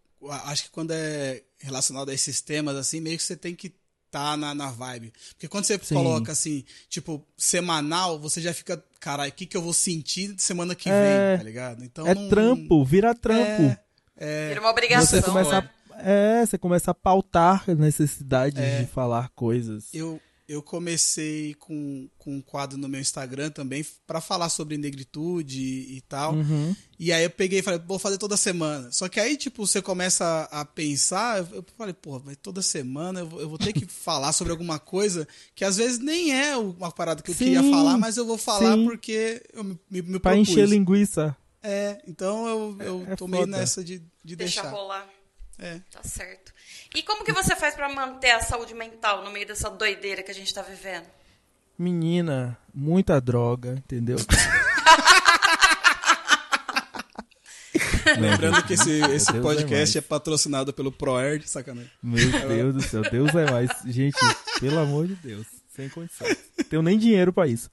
[0.44, 3.74] Acho que quando é relacionado a esses temas, assim, meio que você tem que
[4.10, 5.12] tá na, na vibe.
[5.30, 5.94] Porque quando você Sim.
[5.94, 10.74] coloca assim, tipo, semanal, você já fica, caralho, o que, que eu vou sentir semana
[10.74, 11.84] que é, vem, tá ligado?
[11.84, 12.06] Então.
[12.06, 13.62] É não, trampo, vira trampo.
[13.62, 13.78] É,
[14.16, 15.20] é, vira uma obrigação.
[15.20, 19.88] Você começa a é, você começa a pautar necessidades é, de falar coisas.
[19.94, 25.60] Eu, eu comecei com, com um quadro no meu Instagram também para falar sobre negritude
[25.60, 26.34] e, e tal.
[26.34, 26.74] Uhum.
[26.98, 28.90] E aí eu peguei e falei, vou fazer toda semana.
[28.92, 33.28] Só que aí, tipo, você começa a, pensar, eu, falei, pô, vai toda semana eu
[33.28, 36.92] vou, eu vou ter que falar sobre alguma coisa que às vezes nem é uma
[36.92, 38.84] parada que eu sim, queria falar, mas eu vou falar sim.
[38.84, 40.48] porque eu me, me, me Pra propus.
[40.48, 41.36] encher linguiça.
[41.62, 43.56] É, então eu, eu é, é tomei foda.
[43.58, 44.70] nessa de, de Deixa deixar.
[44.70, 45.08] rolar.
[45.58, 45.80] É.
[45.90, 46.52] Tá certo.
[46.94, 50.30] E como que você faz para manter a saúde mental no meio dessa doideira que
[50.30, 51.06] a gente tá vivendo?
[51.78, 54.16] Menina, muita droga, entendeu?
[58.18, 61.90] Lembrando que esse, esse é podcast é, é, patrocinado pelo ProErd, sacanagem.
[62.02, 63.70] Meu Deus do céu, Deus é mais.
[63.86, 64.16] Gente,
[64.60, 66.36] pelo amor de Deus, sem condições.
[66.70, 67.70] Tenho nem dinheiro para isso.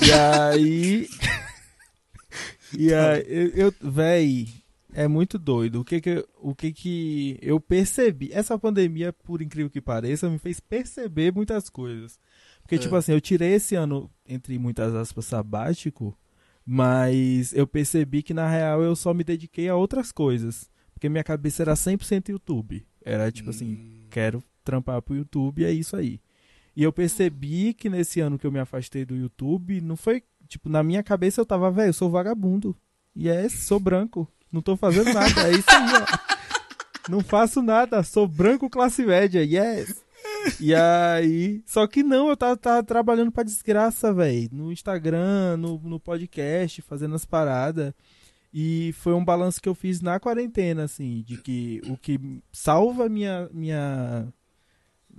[0.00, 1.08] E aí.
[2.76, 4.48] E aí, eu, eu véi,
[4.94, 5.80] é muito doido.
[5.80, 8.30] O que que, o que que eu percebi?
[8.32, 12.18] Essa pandemia, por incrível que pareça, me fez perceber muitas coisas.
[12.62, 12.86] Porque, tipo é.
[12.86, 16.16] tipo assim, eu tirei esse ano, entre muitas aspas, sabático,
[16.64, 20.70] mas eu percebi que, na real, eu só me dediquei a outras coisas.
[20.94, 22.86] Porque minha cabeça era 100% YouTube.
[23.04, 23.72] Era tipo assim, hum.
[23.72, 26.20] assim, quero trampar pro YouTube e é isso aí.
[26.76, 30.22] E eu percebi que nesse ano que eu me afastei do YouTube, não foi.
[30.48, 32.76] Tipo, na minha cabeça eu tava, velho, eu sou vagabundo.
[33.14, 34.28] E é, sou branco.
[34.54, 35.48] Não tô fazendo nada.
[35.48, 37.10] É isso aí, ó.
[37.10, 38.04] Não faço nada.
[38.04, 39.42] Sou branco classe média.
[39.42, 40.00] Yes.
[40.60, 41.60] E aí.
[41.66, 44.48] Só que não, eu tava, tava trabalhando pra desgraça, velho.
[44.52, 47.92] No Instagram, no, no podcast, fazendo as paradas.
[48.52, 53.08] E foi um balanço que eu fiz na quarentena, assim, de que o que salva
[53.08, 54.32] minha minha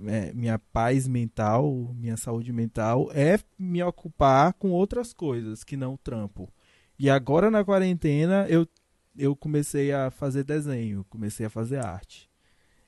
[0.06, 5.98] é, minha paz mental, minha saúde mental é me ocupar com outras coisas que não
[5.98, 6.50] trampo.
[6.98, 8.66] E agora na quarentena eu
[9.18, 12.30] eu comecei a fazer desenho, comecei a fazer arte.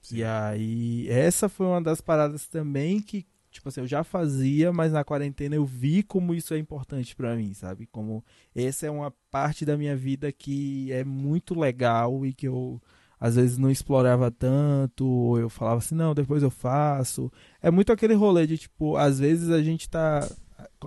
[0.01, 0.19] Sim.
[0.19, 4.93] E aí, essa foi uma das paradas também que, tipo assim, eu já fazia, mas
[4.93, 7.87] na quarentena eu vi como isso é importante para mim, sabe?
[7.87, 12.81] Como essa é uma parte da minha vida que é muito legal e que eu
[13.21, 17.33] às vezes não explorava tanto, ou eu falava assim, não, depois eu faço.
[17.61, 20.27] É muito aquele rolê de tipo, às vezes a gente tá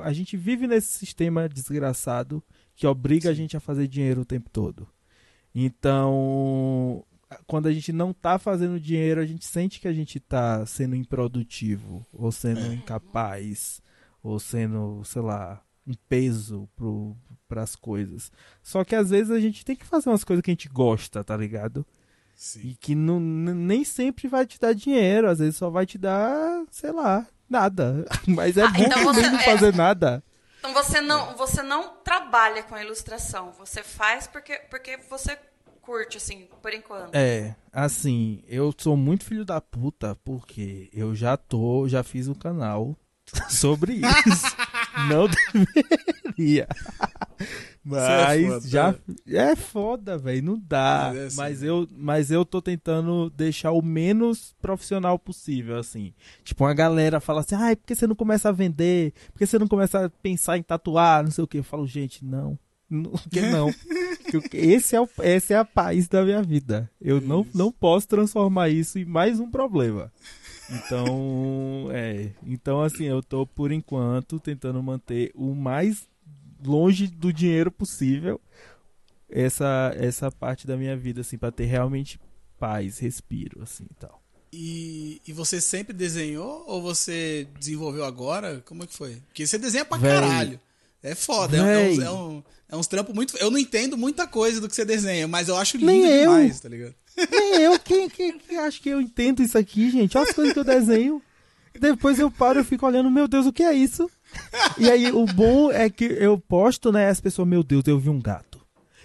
[0.01, 2.43] a gente vive nesse sistema desgraçado
[2.75, 3.29] que obriga Sim.
[3.29, 4.87] a gente a fazer dinheiro o tempo todo.
[5.53, 7.03] Então,
[7.45, 10.95] quando a gente não tá fazendo dinheiro, a gente sente que a gente tá sendo
[10.95, 12.73] improdutivo, ou sendo é.
[12.73, 13.81] incapaz,
[14.23, 16.69] ou sendo, sei lá, um peso
[17.47, 18.31] para as coisas.
[18.61, 21.23] Só que às vezes a gente tem que fazer umas coisas que a gente gosta,
[21.23, 21.85] tá ligado?
[22.35, 22.69] Sim.
[22.69, 26.63] E que não, nem sempre vai te dar dinheiro, às vezes só vai te dar,
[26.71, 28.05] sei lá, nada.
[28.27, 29.77] Mas é ah, bom então você, não fazer é...
[29.77, 30.23] nada.
[30.61, 35.35] Então você não, você não trabalha com ilustração, você faz porque, porque você
[35.81, 37.15] curte, assim, por enquanto.
[37.15, 42.35] É, assim, eu sou muito filho da puta porque eu já tô, já fiz um
[42.35, 42.95] canal
[43.49, 44.55] sobre isso.
[45.09, 45.27] não
[46.35, 46.67] deveria.
[47.39, 48.95] É mas é foda, já
[49.27, 51.09] é foda, velho, não dá.
[51.09, 51.37] Mas, é assim.
[51.37, 56.13] mas, eu, mas eu tô tentando deixar o menos profissional possível, assim.
[56.43, 59.13] Tipo, uma galera fala assim: "Ai, por que você não começa a vender?
[59.31, 61.87] Por que você não começa a pensar em tatuar, não sei o que?" Eu falo:
[61.87, 62.57] "Gente, não.
[62.91, 63.73] Não, que não.
[64.51, 66.91] esse é o, esse é a paz da minha vida.
[66.99, 70.11] Eu não, não posso transformar isso em mais um problema.
[70.73, 72.31] Então, é.
[72.45, 76.07] Então, assim, eu tô por enquanto tentando manter o mais
[76.63, 78.39] longe do dinheiro possível
[79.31, 82.19] essa essa parte da minha vida assim para ter realmente
[82.59, 84.21] paz, respiro assim, e tal.
[84.53, 88.61] E, e você sempre desenhou ou você desenvolveu agora?
[88.65, 89.15] Como é que foi?
[89.27, 90.11] Porque você desenha pra Véi.
[90.11, 90.59] caralho.
[91.03, 92.43] É foda, é, um, é, um, é
[92.77, 93.35] uns trampos muito.
[93.37, 96.55] Eu não entendo muita coisa do que você desenha, mas eu acho lindo Nem demais,
[96.55, 96.61] eu.
[96.61, 96.95] tá ligado?
[97.29, 100.17] Nem eu, quem, quem, quem acha que eu entendo isso aqui, gente?
[100.17, 101.21] Olha as coisas que eu desenho.
[101.79, 104.09] Depois eu paro e fico olhando, meu Deus, o que é isso?
[104.77, 107.09] E aí o bom é que eu posto, né?
[107.09, 108.59] As pessoas, meu Deus, eu vi um gato.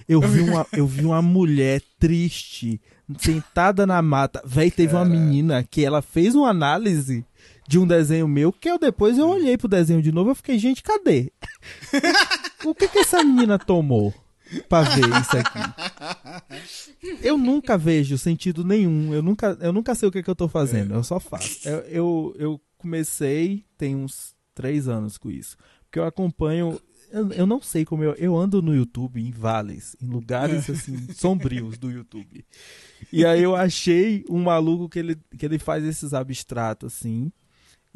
[0.08, 2.80] Eu vi uma, eu vi uma mulher triste,
[3.18, 4.40] sentada na mata.
[4.44, 7.24] Véi, teve uma menina que ela fez uma análise
[7.68, 10.58] de um desenho meu, que eu depois eu olhei pro desenho de novo e fiquei,
[10.58, 11.32] gente, cadê?
[12.64, 14.14] O que que essa menina tomou
[14.68, 17.18] pra ver isso aqui?
[17.22, 19.12] Eu nunca vejo sentido nenhum.
[19.12, 20.94] Eu nunca, eu nunca sei o que, que eu tô fazendo.
[20.94, 21.68] Eu só faço.
[21.68, 25.56] Eu, eu, eu comecei, tem uns três anos com isso.
[25.84, 26.80] Porque eu acompanho.
[27.10, 28.14] Eu, eu não sei como eu.
[28.14, 32.44] Eu ando no YouTube em vales, em lugares assim, sombrios do YouTube.
[33.12, 37.30] E aí eu achei um maluco que ele, que ele faz esses abstratos assim.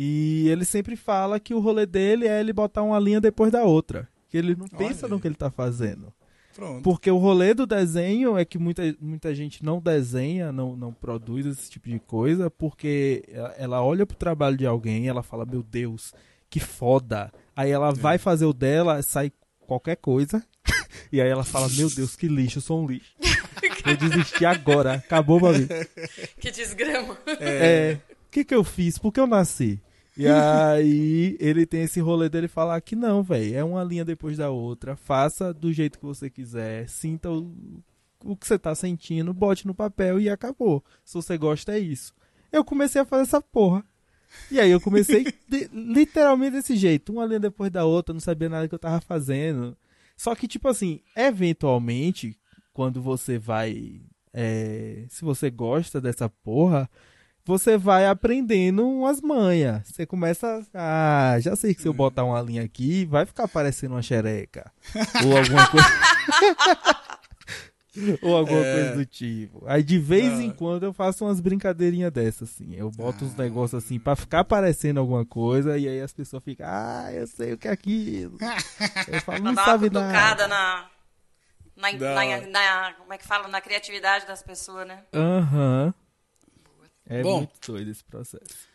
[0.03, 3.65] E ele sempre fala que o rolê dele é ele botar uma linha depois da
[3.65, 4.09] outra.
[4.31, 6.11] Que ele não pensa no que ele tá fazendo.
[6.55, 6.83] Pronto.
[6.83, 11.45] Porque o rolê do desenho é que muita, muita gente não desenha, não, não produz
[11.45, 13.25] esse tipo de coisa, porque
[13.59, 16.15] ela olha pro trabalho de alguém e ela fala, meu Deus,
[16.49, 17.31] que foda.
[17.55, 17.93] Aí ela é.
[17.93, 19.31] vai fazer o dela, sai
[19.67, 20.43] qualquer coisa.
[21.13, 23.15] e aí ela fala, meu Deus, que lixo, eu sou um lixo.
[23.85, 25.69] eu desisti agora, acabou pra mim.
[26.41, 27.19] Que desgrama.
[27.39, 27.99] É.
[28.09, 28.97] O que que eu fiz?
[28.97, 29.79] Por que eu nasci?
[30.21, 34.37] E aí ele tem esse rolê dele falar que não, velho, é uma linha depois
[34.37, 37.51] da outra, faça do jeito que você quiser, sinta o,
[38.25, 40.85] o que você tá sentindo, bote no papel e acabou.
[41.05, 42.13] Se você gosta é isso.
[42.53, 43.85] Eu comecei a fazer essa porra.
[44.51, 48.49] E aí eu comecei de, literalmente desse jeito, uma linha depois da outra, não sabia
[48.49, 49.77] nada que eu tava fazendo.
[50.17, 52.39] Só que, tipo assim, eventualmente,
[52.73, 54.03] quando você vai.
[54.33, 56.89] É, se você gosta dessa porra,
[57.51, 59.83] você vai aprendendo umas manhas.
[59.89, 60.65] Você começa.
[60.73, 64.73] Ah, já sei que se eu botar uma linha aqui, vai ficar parecendo uma xereca.
[65.27, 65.89] Ou alguma coisa.
[68.23, 68.75] Ou alguma é...
[68.75, 69.65] coisa do tipo.
[69.67, 70.43] Aí de vez ah.
[70.45, 72.73] em quando eu faço umas brincadeirinhas dessas, assim.
[72.77, 73.27] Eu boto ah.
[73.27, 77.27] uns negócios assim pra ficar parecendo alguma coisa e aí as pessoas ficam, ah, eu
[77.27, 78.39] sei o que é aquilo.
[79.09, 80.47] eu falo, não sabe nada.
[80.47, 80.89] Na,
[81.77, 83.49] na, na, na, como é que fala?
[83.49, 85.03] Na criatividade das pessoas, né?
[85.13, 85.87] Aham.
[85.87, 86.10] Uhum.
[87.11, 88.71] É Bom, muito doido esse processo.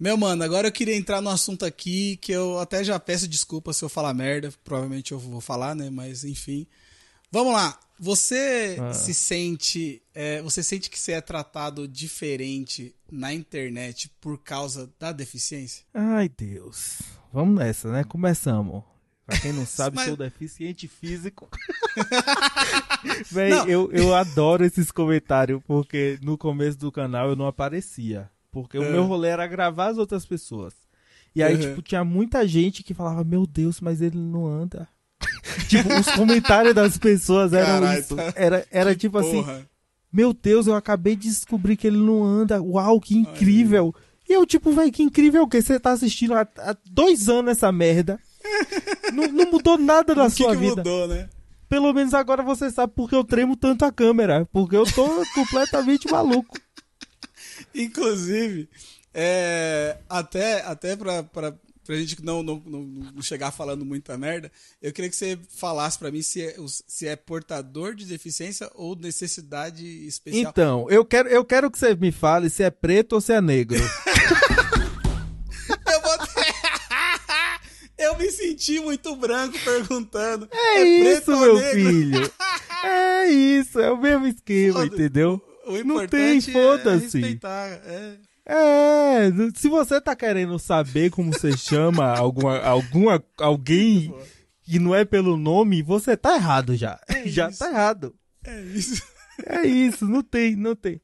[0.00, 3.74] Meu mano, agora eu queria entrar no assunto aqui que eu até já peço desculpa
[3.74, 5.90] se eu falar merda, provavelmente eu vou falar, né?
[5.90, 6.66] Mas enfim.
[7.30, 7.78] Vamos lá.
[8.00, 8.92] Você ah.
[8.94, 10.02] se sente.
[10.14, 15.84] É, você sente que você é tratado diferente na internet por causa da deficiência?
[15.94, 16.98] Ai, Deus.
[17.32, 18.02] Vamos nessa, né?
[18.02, 18.82] Começamos.
[19.26, 20.06] Pra quem não sabe, Mas...
[20.06, 21.48] sou deficiente físico.
[23.30, 28.30] Véi, eu, eu adoro esses comentários, porque no começo do canal eu não aparecia.
[28.50, 28.90] Porque o é.
[28.90, 30.74] meu rolê era gravar as outras pessoas.
[31.34, 31.60] E aí, uhum.
[31.60, 34.86] tipo, tinha muita gente que falava, meu Deus, mas ele não anda.
[35.68, 38.14] tipo, os comentários das pessoas eram Carai, isso.
[38.14, 38.32] Tá...
[38.36, 39.52] Era, era tipo assim, porra.
[39.54, 39.64] assim,
[40.12, 42.60] meu Deus, eu acabei de descobrir que ele não anda.
[42.60, 43.94] Uau, que incrível.
[43.96, 47.52] Ai, e eu, tipo, velho, que incrível que você tá assistindo há, há dois anos
[47.52, 48.20] essa merda.
[49.12, 50.76] Não, não, mudou nada na sua que vida.
[50.76, 51.28] mudou, né?
[51.68, 54.46] Pelo menos agora você sabe porque eu tremo tanto a câmera.
[54.52, 56.58] Porque eu tô completamente maluco.
[57.74, 58.68] Inclusive,
[59.14, 64.50] é, até, até pra, pra, pra gente não, não, não, chegar falando muita merda,
[64.80, 68.94] eu queria que você falasse para mim se é, se é portador de deficiência ou
[68.96, 70.50] necessidade especial.
[70.50, 73.40] Então, eu quero, eu quero que você me fale se é preto ou se é
[73.40, 73.80] negro.
[78.62, 80.48] Senti muito branco perguntando.
[80.52, 81.72] É, é isso, meu negro?
[81.74, 82.32] filho.
[82.84, 84.86] É isso, é o mesmo esquema, Foda.
[84.86, 85.40] entendeu?
[85.64, 87.18] O, o Não tem, é foda-se.
[87.18, 88.16] É respeitar, é.
[88.44, 94.12] É, se você tá querendo saber como você chama alguma, alguma, alguém
[94.64, 96.98] que não é pelo nome, você tá errado já.
[97.06, 97.58] É já isso.
[97.60, 98.12] tá errado.
[98.44, 99.02] É isso.
[99.46, 101.00] É isso, não tem, não tem.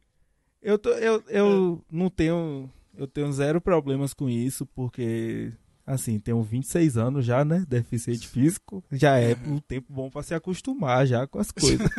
[0.60, 1.96] Eu, tô, eu, eu é.
[1.96, 5.52] não tenho, eu tenho zero problemas com isso, porque,
[5.88, 10.34] assim, tenho 26 anos já, né, deficiente físico, já é um tempo bom para se
[10.34, 11.88] acostumar já com as coisas.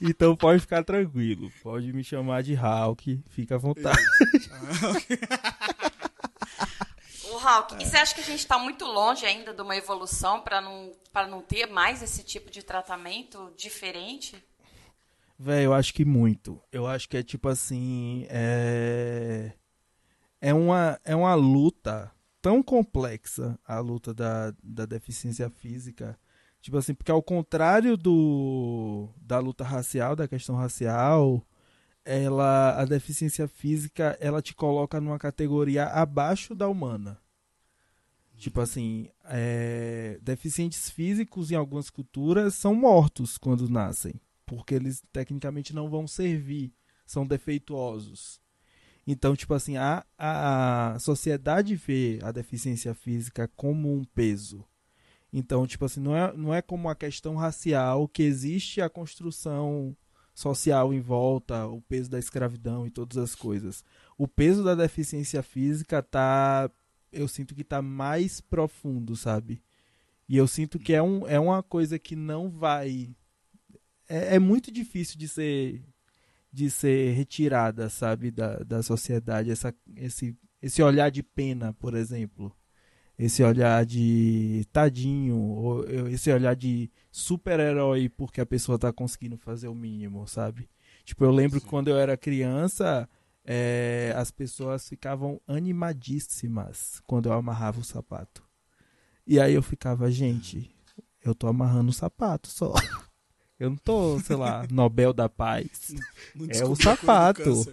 [0.00, 1.52] Então pode ficar tranquilo.
[1.62, 3.22] Pode me chamar de Hulk.
[3.28, 3.98] Fica à vontade.
[7.30, 10.40] O Hulk, e você acha que a gente está muito longe ainda de uma evolução
[10.40, 10.92] para não,
[11.28, 14.42] não ter mais esse tipo de tratamento diferente?
[15.38, 16.60] Velho, eu acho que muito.
[16.72, 18.26] Eu acho que é tipo assim.
[18.28, 19.52] É,
[20.40, 26.18] é, uma, é uma luta tão complexa a luta da, da deficiência física
[26.60, 31.46] Tipo assim, porque ao contrário do da luta racial, da questão racial,
[32.04, 37.18] ela a deficiência física, ela te coloca numa categoria abaixo da humana.
[38.36, 44.14] Tipo assim, é, deficientes físicos em algumas culturas são mortos quando nascem,
[44.46, 46.72] porque eles tecnicamente não vão servir,
[47.06, 48.40] são defeituosos.
[49.06, 54.64] Então, tipo assim, a, a sociedade vê a deficiência física como um peso.
[55.32, 59.96] Então, tipo assim, não é, não é como a questão racial que existe a construção
[60.34, 63.84] social em volta, o peso da escravidão e todas as coisas.
[64.16, 66.70] O peso da deficiência física tá,
[67.12, 69.62] eu sinto que tá mais profundo, sabe?
[70.28, 73.14] E eu sinto que é, um, é uma coisa que não vai
[74.10, 75.80] é, é muito difícil de ser
[76.52, 82.54] de ser retirada, sabe, da, da sociedade, essa, esse, esse olhar de pena, por exemplo
[83.20, 89.68] esse olhar de tadinho, ou esse olhar de super-herói porque a pessoa tá conseguindo fazer
[89.68, 90.70] o mínimo, sabe?
[91.04, 91.64] Tipo, eu lembro Sim.
[91.64, 93.06] que quando eu era criança,
[93.44, 98.42] é, as pessoas ficavam animadíssimas quando eu amarrava o sapato.
[99.26, 100.74] E aí eu ficava, gente,
[101.22, 102.72] eu tô amarrando o sapato só.
[103.60, 105.94] Eu não tô, sei lá, Nobel da Paz.
[106.34, 107.66] Não, é o sapato.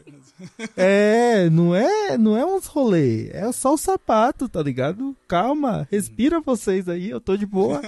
[0.76, 5.16] É, não é, não é uns rolê, é só o sapato, tá ligado?
[5.30, 7.82] Calma, respira vocês aí, eu tô de boa.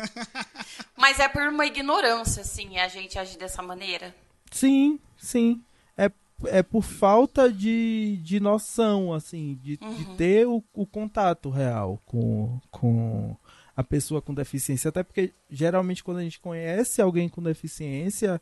[0.98, 4.16] Mas é por uma ignorância, assim, a gente agir dessa maneira.
[4.50, 5.62] Sim, sim.
[5.98, 6.10] É,
[6.46, 9.94] é por falta de, de noção, assim, de, uhum.
[9.94, 13.36] de ter o, o contato real com, com
[13.80, 14.90] a pessoa com deficiência.
[14.90, 18.42] Até porque geralmente quando a gente conhece alguém com deficiência,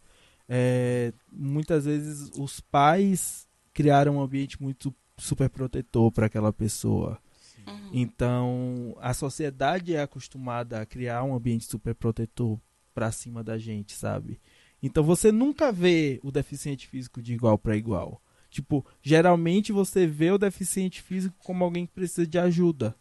[0.49, 7.19] é, muitas vezes os pais criaram um ambiente muito super protetor para aquela pessoa.
[7.67, 7.89] Uhum.
[7.93, 12.59] Então a sociedade é acostumada a criar um ambiente super protetor
[12.91, 14.41] para cima da gente, sabe?
[14.81, 18.19] Então você nunca vê o deficiente físico de igual para igual.
[18.49, 22.95] Tipo, geralmente você vê o deficiente físico como alguém que precisa de ajuda.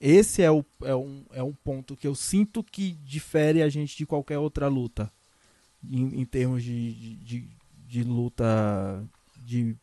[0.00, 3.96] Esse é, o, é, um, é um ponto que eu sinto que difere a gente
[3.96, 5.10] de qualquer outra luta.
[5.82, 7.48] Em, em termos de, de,
[7.86, 9.04] de, luta
[9.44, 9.76] de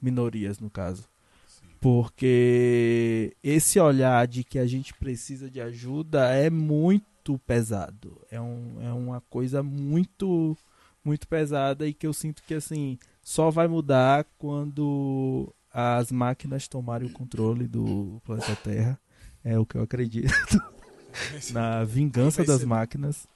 [0.00, 1.08] minorias, no caso.
[1.46, 1.66] Sim.
[1.80, 8.20] Porque esse olhar de que a gente precisa de ajuda é muito pesado.
[8.30, 10.56] É, um, é uma coisa muito,
[11.04, 17.08] muito pesada e que eu sinto que assim só vai mudar quando as máquinas tomarem
[17.08, 19.01] o controle do planeta Terra
[19.44, 20.32] é o que eu acredito.
[21.52, 23.28] Na vingança das máquinas.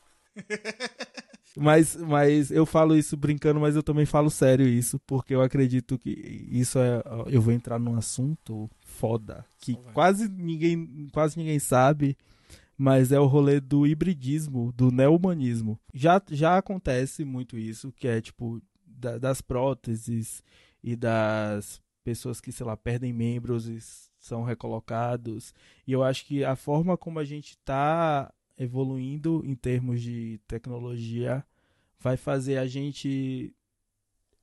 [1.57, 5.99] Mas, mas eu falo isso brincando, mas eu também falo sério isso, porque eu acredito
[5.99, 6.11] que
[6.51, 7.03] isso é.
[7.29, 12.17] Eu vou entrar num assunto foda, que quase ninguém, quase ninguém sabe,
[12.77, 15.81] mas é o rolê do hibridismo, do neo-humanismo.
[15.95, 20.43] Já, já acontece muito isso, que é tipo da, das próteses
[20.83, 23.79] e das pessoas que, sei lá, perdem membros e
[24.27, 25.55] são recolocados.
[25.87, 31.45] E eu acho que a forma como a gente está evoluindo em termos de tecnologia
[31.99, 33.55] vai fazer a gente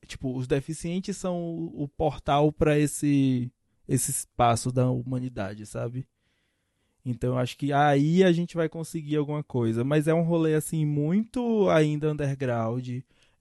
[0.08, 3.52] tipo os deficientes são o, portal para esse
[3.88, 6.08] esse espaço da humanidade, sabe?
[7.06, 10.86] Então acho que aí a gente vai conseguir alguma coisa, mas é um rolê assim
[10.86, 12.90] muito ainda underground,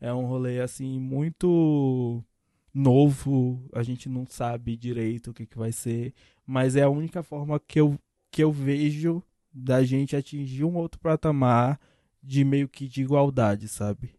[0.00, 2.24] é um rolê assim muito
[2.72, 6.14] novo, a gente não sabe direito o que, que vai ser,
[6.46, 7.98] mas é a única forma que eu,
[8.30, 11.78] que eu vejo da gente atingir um outro patamar
[12.22, 14.14] de meio que de igualdade, sabe?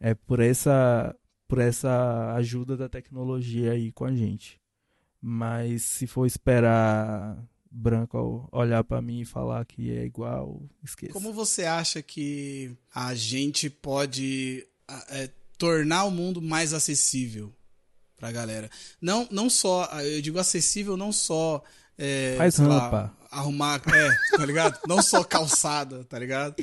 [0.00, 1.14] É por essa
[1.46, 4.58] por essa ajuda da tecnologia aí com a gente.
[5.20, 11.12] Mas se for esperar branco olhar para mim e falar que é igual, esqueça.
[11.12, 14.66] Como você acha que a gente pode
[15.10, 15.30] é,
[15.62, 17.54] tornar o mundo mais acessível
[18.16, 18.68] pra galera?
[19.00, 21.62] Não, não só, eu digo acessível não só
[21.96, 22.96] é, Faz rampa.
[22.96, 24.76] Lá, arrumar, é, tá ligado?
[24.88, 26.56] não só calçada, tá ligado?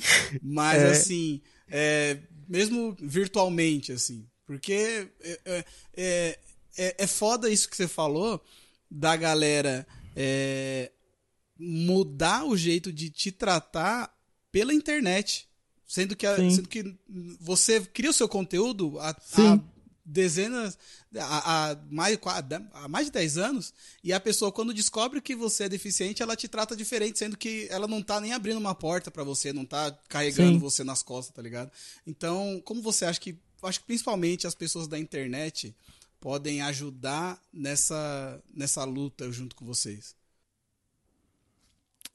[0.44, 0.92] Mas é.
[0.92, 4.28] assim, é, mesmo virtualmente, assim.
[4.46, 6.40] Porque é, é, é,
[6.78, 8.44] é, é foda isso que você falou
[8.92, 10.92] da galera é,
[11.58, 14.14] mudar o jeito de te tratar
[14.52, 15.49] pela internet.
[15.90, 16.96] Sendo que, a, sendo que
[17.42, 19.60] você cria o seu conteúdo há, há
[20.06, 20.78] dezenas,
[21.18, 22.16] há, há, mais,
[22.74, 23.74] há mais de 10 anos,
[24.04, 27.68] e a pessoa, quando descobre que você é deficiente, ela te trata diferente, sendo que
[27.72, 30.60] ela não tá nem abrindo uma porta para você, não tá carregando Sim.
[30.60, 31.72] você nas costas, tá ligado?
[32.06, 33.36] Então, como você acha que.
[33.64, 35.76] Acho que principalmente as pessoas da internet
[36.22, 40.16] podem ajudar nessa, nessa luta junto com vocês?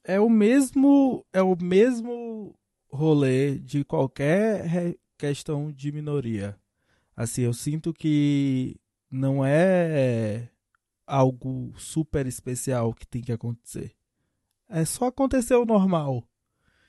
[0.01, 2.55] É o mesmo é o mesmo
[2.95, 6.57] rolê de qualquer questão de minoria.
[7.15, 8.75] Assim, eu sinto que
[9.09, 10.49] não é
[11.07, 13.93] algo super especial que tem que acontecer.
[14.67, 16.27] É só acontecer o normal.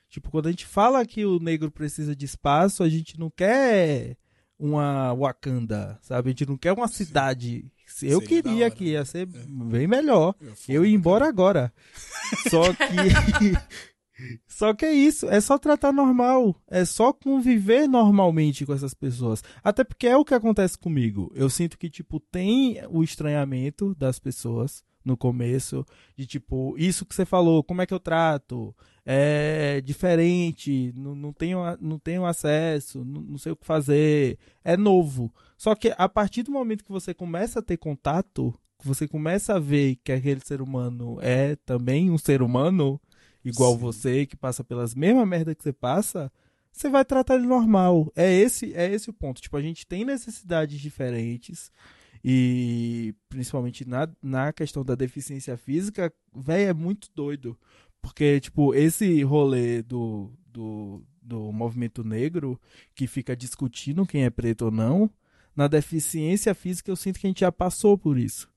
[0.08, 4.16] Tipo, quando a gente fala que o negro precisa de espaço, a gente não quer
[4.58, 6.28] uma Wakanda, sabe?
[6.28, 7.70] A gente não quer uma cidade.
[8.02, 9.26] Eu Seria queria que ia ser é.
[9.26, 10.34] bem melhor.
[10.68, 11.72] Eu, ia embora agora.
[12.50, 13.52] Só que.
[14.46, 19.42] Só que é isso, é só tratar normal, é só conviver normalmente com essas pessoas.
[19.62, 21.30] Até porque é o que acontece comigo.
[21.34, 25.86] Eu sinto que, tipo, tem o estranhamento das pessoas no começo,
[26.16, 28.74] de tipo, isso que você falou, como é que eu trato?
[29.08, 34.76] é diferente, não, não, tenho, não tenho acesso, não, não sei o que fazer, é
[34.76, 35.32] novo.
[35.56, 39.54] Só que a partir do momento que você começa a ter contato, que você começa
[39.54, 43.00] a ver que aquele ser humano é também um ser humano,
[43.48, 43.78] igual Sim.
[43.78, 46.30] você, que passa pelas mesmas merda que você passa,
[46.72, 48.12] você vai tratar ele normal.
[48.14, 49.40] É esse, é esse o ponto.
[49.40, 51.70] Tipo, a gente tem necessidades diferentes.
[52.24, 57.56] E principalmente na, na questão da deficiência física, velho, é muito doido.
[58.02, 62.60] Porque, tipo, esse rolê do, do, do movimento negro,
[62.94, 65.10] que fica discutindo quem é preto ou não,
[65.54, 68.48] na deficiência física eu sinto que a gente já passou por isso.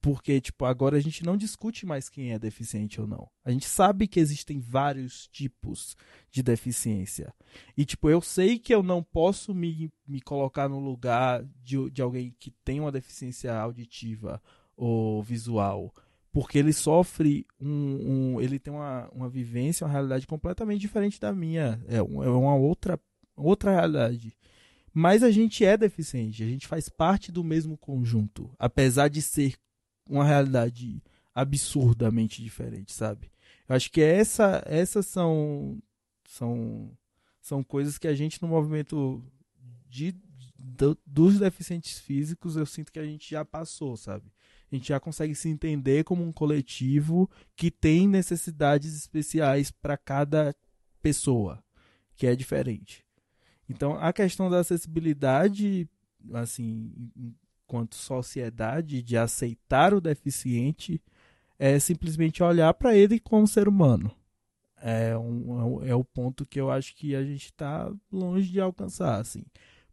[0.00, 3.28] Porque, tipo, agora a gente não discute mais quem é deficiente ou não.
[3.44, 5.96] A gente sabe que existem vários tipos
[6.30, 7.34] de deficiência.
[7.76, 12.00] E, tipo, eu sei que eu não posso me, me colocar no lugar de, de
[12.00, 14.40] alguém que tem uma deficiência auditiva
[14.76, 15.92] ou visual
[16.30, 21.32] porque ele sofre um, um, ele tem uma, uma vivência, uma realidade completamente diferente da
[21.32, 23.00] minha, é, é uma outra
[23.34, 24.36] outra realidade.
[24.92, 29.54] Mas a gente é deficiente, a gente faz parte do mesmo conjunto, apesar de ser
[30.08, 31.02] uma realidade
[31.34, 33.30] absurdamente diferente, sabe?
[33.68, 35.80] Eu acho que essa, essas são
[36.28, 36.90] são
[37.40, 39.22] são coisas que a gente no movimento
[39.88, 40.14] de,
[41.06, 44.30] dos deficientes físicos eu sinto que a gente já passou, sabe?
[44.70, 50.54] a gente já consegue se entender como um coletivo que tem necessidades especiais para cada
[51.00, 51.62] pessoa,
[52.14, 53.04] que é diferente.
[53.68, 55.88] Então, a questão da acessibilidade,
[56.34, 56.92] assim,
[57.68, 61.02] enquanto sociedade, de aceitar o deficiente,
[61.58, 64.10] é simplesmente olhar para ele como ser humano.
[64.80, 69.20] É, um, é o ponto que eu acho que a gente está longe de alcançar,
[69.20, 69.44] assim.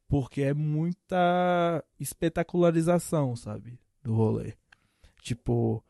[0.08, 3.78] Porque é muita espetacularização, sabe?
[4.02, 4.54] Do rolê.
[5.22, 5.84] Tipo,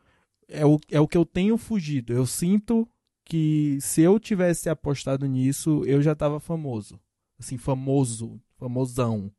[0.48, 2.14] é o, é o que eu tenho fugido.
[2.14, 2.88] Eu sinto
[3.24, 7.00] que se eu tivesse apostado nisso, eu já tava famoso.
[7.38, 9.32] Assim, famoso, famosão.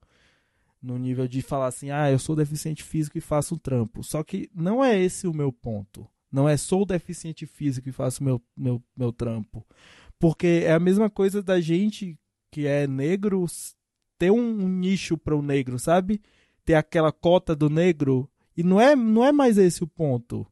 [0.82, 4.02] No nível de falar assim, ah, eu sou deficiente físico e faço um trampo.
[4.02, 6.06] Só que não é esse o meu ponto.
[6.30, 9.66] Não é sou deficiente físico e faço meu, meu, meu trampo.
[10.18, 12.18] Porque é a mesma coisa da gente
[12.50, 13.44] que é negro
[14.18, 16.20] ter um, nicho para o negro, sabe?
[16.64, 20.46] Ter aquela cota do negro e não é, não é mais esse o ponto.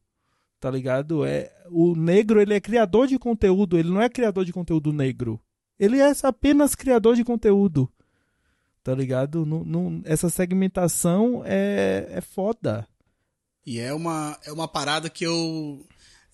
[0.59, 1.25] tá ligado?
[1.25, 5.39] É, o negro, ele é criador de conteúdo, ele não é criador de conteúdo negro.
[5.77, 7.91] Ele é apenas criador de conteúdo.
[8.85, 9.47] Tá ligado?
[9.47, 12.87] Não, não, essa segmentação é, é foda.
[13.65, 15.83] E é uma, é uma parada que eu.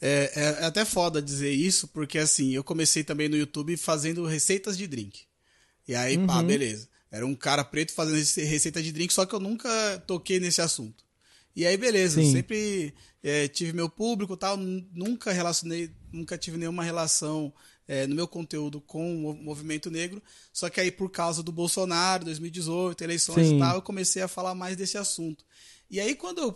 [0.02, 4.26] É, é, é até foda dizer isso, porque assim, eu comecei também no YouTube fazendo
[4.26, 5.22] receitas de drink.
[5.88, 6.28] E aí, uhum.
[6.28, 6.90] pá, beleza.
[7.10, 11.06] Era um cara preto fazendo receita de drink, só que eu nunca toquei nesse assunto.
[11.56, 12.94] E aí, beleza, sempre
[13.24, 17.54] é, tive meu público tal, nunca relacionei, nunca tive nenhuma relação
[17.92, 20.24] é, no meu conteúdo com o movimento negro.
[20.54, 23.58] Só que aí, por causa do Bolsonaro, 2018, eleições Sim.
[23.58, 25.44] e tal, eu comecei a falar mais desse assunto.
[25.90, 26.54] E aí, quando eu,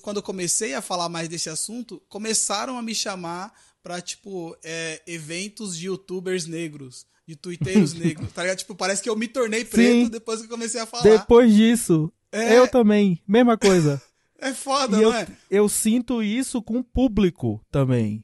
[0.00, 5.02] quando eu comecei a falar mais desse assunto, começaram a me chamar para tipo, é,
[5.08, 8.58] eventos de youtubers negros de twitteiros negros, tá ligado?
[8.58, 10.08] Tipo, parece que eu me tornei preto Sim.
[10.08, 11.02] depois que eu comecei a falar.
[11.02, 12.12] Depois disso.
[12.30, 12.56] É...
[12.56, 14.00] Eu também, mesma coisa.
[14.38, 15.26] é foda, e não eu, é?
[15.50, 18.22] Eu sinto isso com o público também.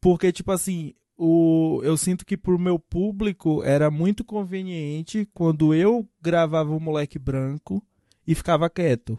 [0.00, 6.08] Porque, tipo assim, o, eu sinto que pro meu público era muito conveniente quando eu
[6.18, 7.84] gravava o moleque branco
[8.26, 9.18] e ficava quieto.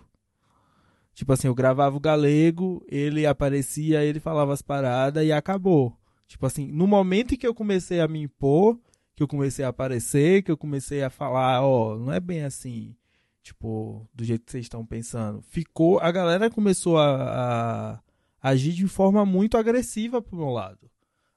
[1.14, 5.96] Tipo assim, eu gravava o galego, ele aparecia, ele falava as paradas e acabou.
[6.28, 8.80] Tipo assim, no momento em que eu comecei a me impor,
[9.16, 12.42] que eu comecei a aparecer, que eu comecei a falar, ó, oh, não é bem
[12.44, 12.96] assim,
[13.44, 15.40] tipo, do jeito que vocês estão pensando.
[15.44, 18.00] Ficou, a galera começou a, a,
[18.42, 20.91] agir de forma muito agressiva pro meu lado.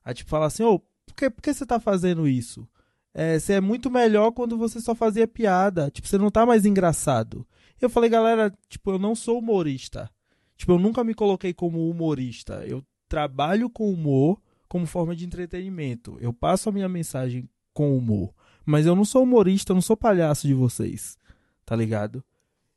[0.05, 2.69] A tipo falar assim, ô, oh, por, que, por que você tá fazendo isso?
[3.15, 5.91] É, você é muito melhor quando você só fazia piada.
[5.91, 7.47] Tipo, você não tá mais engraçado.
[7.81, 10.11] Eu falei, galera, tipo, eu não sou humorista.
[10.57, 12.65] Tipo, eu nunca me coloquei como humorista.
[12.67, 16.17] Eu trabalho com humor como forma de entretenimento.
[16.21, 18.35] Eu passo a minha mensagem com humor.
[18.67, 21.17] Mas eu não sou humorista, eu não sou palhaço de vocês.
[21.65, 22.25] Tá ligado?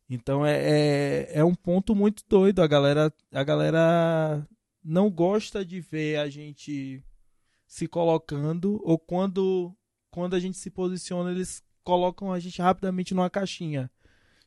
[0.09, 2.61] Então é, é, é um ponto muito doido.
[2.61, 4.47] A galera, a galera
[4.83, 7.03] não gosta de ver a gente
[7.67, 9.75] se colocando, ou quando,
[10.09, 13.91] quando a gente se posiciona, eles colocam a gente rapidamente numa caixinha.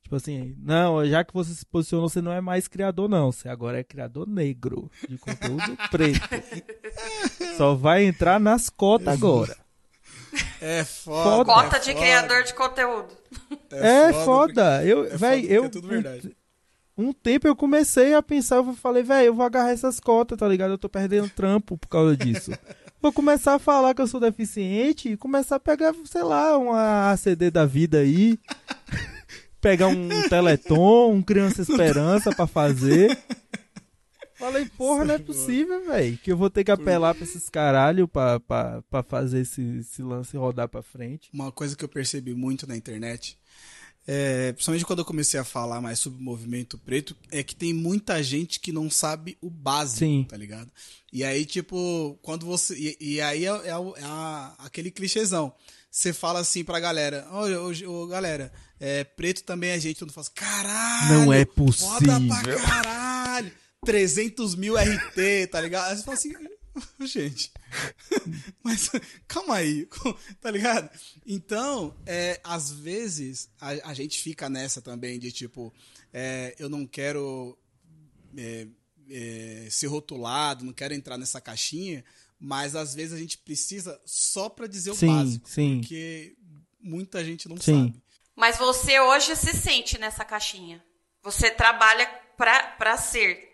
[0.03, 3.31] Tipo assim, não, já que você se posicionou, você não é mais criador, não.
[3.31, 6.21] Você agora é criador negro, de conteúdo preto.
[7.57, 9.57] Só vai entrar nas cotas agora.
[10.61, 11.45] É foda.
[11.45, 12.01] Cota é de foda.
[12.01, 13.09] criador de conteúdo.
[13.71, 14.85] É, é foda.
[14.85, 15.65] Eu, é véi, eu.
[15.67, 16.37] É tudo verdade.
[16.97, 20.39] Um, um tempo eu comecei a pensar, eu falei, velho, eu vou agarrar essas cotas,
[20.39, 20.73] tá ligado?
[20.73, 22.51] Eu tô perdendo trampo por causa disso.
[23.01, 27.13] vou começar a falar que eu sou deficiente e começar a pegar, sei lá, uma
[27.13, 28.39] ACD da vida aí.
[29.61, 33.17] pegar um Teleton, um Criança Esperança para fazer.
[34.41, 36.17] Falei, porra, não é possível, velho.
[36.17, 40.03] Que eu vou ter que apelar pra esses caralho pra, pra, pra fazer esse, esse
[40.03, 41.29] lance rodar pra frente.
[41.35, 43.39] Uma coisa que eu percebi muito na internet,
[44.13, 47.73] é, principalmente quando eu comecei a falar mais sobre o movimento preto, é que tem
[47.73, 50.27] muita gente que não sabe o básico, Sim.
[50.29, 50.69] tá ligado?
[51.13, 52.75] E aí, tipo, quando você.
[52.77, 55.55] E, e aí é, é, é aquele clichêzão.
[55.89, 60.01] Você fala assim pra galera: Ô, ô, galera, é, preto também é gente.
[60.01, 61.15] Todo mundo fala assim, caralho!
[61.15, 61.91] Não é possível.
[61.93, 63.53] Foda pra caralho!
[63.87, 65.89] 300 mil RT, tá ligado?
[65.89, 66.33] Aí você fala assim,
[67.01, 67.53] gente,
[68.63, 68.91] mas
[69.27, 69.89] calma aí,
[70.41, 70.91] tá ligado?
[71.27, 75.73] Então, é, às vezes, a, a, gente fica nessa também de tipo,
[76.13, 77.59] é, eu não quero
[78.37, 78.67] é,
[79.09, 82.05] é, ser rotulado, não quero entrar nessa caixinha,
[82.39, 85.81] mas às vezes a gente precisa só para dizer o sim, básico, sim.
[85.81, 86.37] porque
[86.81, 87.87] muita gente não sim.
[87.87, 88.03] sabe.
[88.35, 90.83] Mas você hoje se sente nessa caixinha.
[91.23, 92.07] Você trabalha
[92.37, 93.51] para ser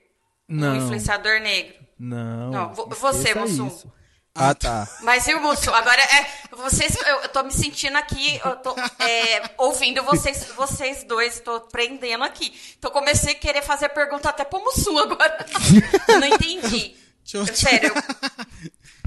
[0.49, 0.74] não.
[0.74, 1.86] Um influenciador negro.
[1.99, 2.51] Não.
[2.51, 3.91] Não, você, Mussum.
[4.35, 4.87] Ah, tá.
[5.03, 5.73] Mas e o Mussum?
[5.73, 11.05] Agora, é, vocês, eu, eu tô me sentindo aqui, eu tô é, ouvindo vocês, vocês
[11.05, 12.55] dois, tô prendendo aqui.
[12.79, 15.47] Então comecei a querer fazer pergunta até pro Mussum agora.
[16.09, 16.95] eu não entendi.
[17.33, 17.93] Eu, sério.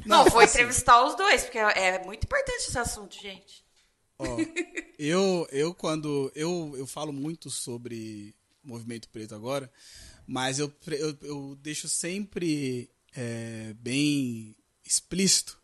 [0.05, 3.63] Não, não vou assim, entrevistar os dois, porque é muito importante esse assunto, gente.
[4.17, 4.25] Ó,
[4.97, 6.31] eu, eu quando.
[6.35, 9.71] Eu, eu falo muito sobre movimento preto agora,
[10.29, 14.55] mas eu, eu, eu deixo sempre é, bem
[14.85, 15.57] explícito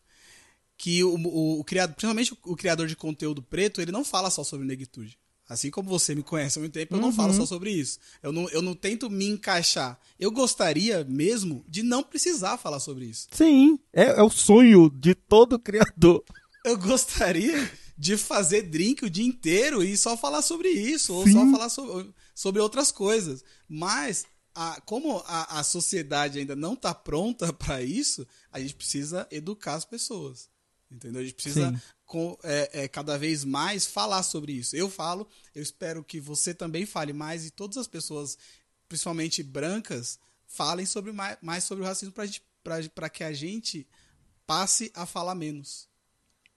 [0.75, 4.43] que o, o, o, criador, principalmente o, criador de conteúdo preto, ele não fala só
[4.43, 5.19] sobre negritude.
[5.47, 7.45] Assim como você me conhece há muito tempo, eu não falo só uhum.
[7.45, 7.99] sobre isso.
[8.23, 9.99] Eu não, eu não tento me encaixar.
[10.19, 13.27] Eu gostaria mesmo de não precisar falar sobre isso.
[13.31, 16.23] Sim, é, é o sonho de todo criador.
[16.65, 21.51] Eu gostaria de fazer drink o dia inteiro e só falar sobre isso, ou só
[21.51, 23.43] falar sobre, sobre outras coisas.
[23.69, 24.25] Mas
[24.55, 29.75] a, como a, a sociedade ainda não está pronta para isso, a gente precisa educar
[29.75, 30.49] as pessoas.
[30.89, 31.21] Entendeu?
[31.21, 34.75] A gente precisa com, é, é, cada vez mais falar sobre isso.
[34.75, 38.37] Eu falo, eu espero que você também fale mais e todas as pessoas,
[38.87, 42.13] principalmente brancas, falem sobre mais, mais sobre o racismo
[42.93, 43.85] para que a gente
[44.45, 45.89] passe a falar menos.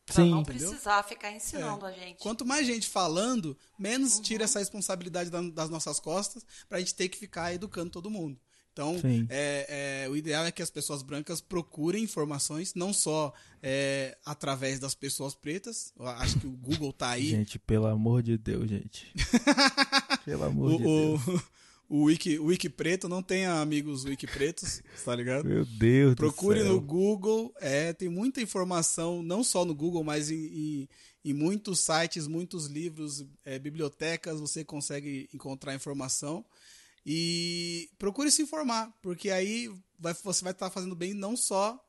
[0.09, 0.30] Pra Sim.
[0.30, 1.90] não precisar ficar ensinando é.
[1.90, 2.18] a gente.
[2.18, 4.22] Quanto mais gente falando, menos uhum.
[4.22, 8.40] tira essa responsabilidade das nossas costas pra gente ter que ficar educando todo mundo.
[8.72, 8.96] Então,
[9.28, 14.78] é, é, o ideal é que as pessoas brancas procurem informações, não só é, através
[14.78, 15.92] das pessoas pretas.
[15.98, 17.28] Eu acho que o Google tá aí.
[17.28, 19.12] Gente, pelo amor de Deus, gente.
[20.24, 21.42] pelo amor o, de Deus.
[21.89, 25.47] O, Wiki, o Wiki Preto não tem amigos Wiki Pretos, tá ligado?
[25.47, 26.74] Meu Deus Procure do céu.
[26.74, 30.89] no Google, é, tem muita informação, não só no Google, mas em, em,
[31.24, 36.45] em muitos sites, muitos livros, é, bibliotecas, você consegue encontrar informação.
[37.07, 41.82] E procure se informar, porque aí vai, você vai estar fazendo bem não só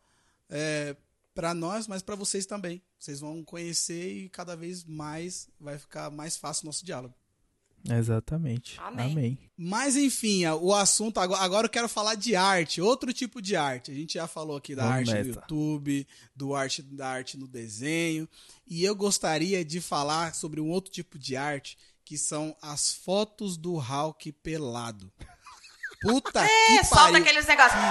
[0.49, 0.95] é,
[1.33, 2.81] para nós, mas para vocês também.
[2.97, 7.13] Vocês vão conhecer e cada vez mais vai ficar mais fácil o nosso diálogo.
[7.87, 8.79] Exatamente.
[8.79, 9.11] Amém.
[9.11, 9.37] Amém.
[9.57, 13.91] Mas enfim, o assunto agora, agora eu quero falar de arte, outro tipo de arte.
[13.91, 15.23] A gente já falou aqui da arte meta.
[15.23, 18.27] no YouTube, do arte da arte no desenho,
[18.67, 23.57] e eu gostaria de falar sobre um outro tipo de arte que são as fotos
[23.57, 25.11] do Hulk pelado.
[26.01, 27.17] Puta é, que solta pariu.
[27.17, 27.81] aqueles negócios.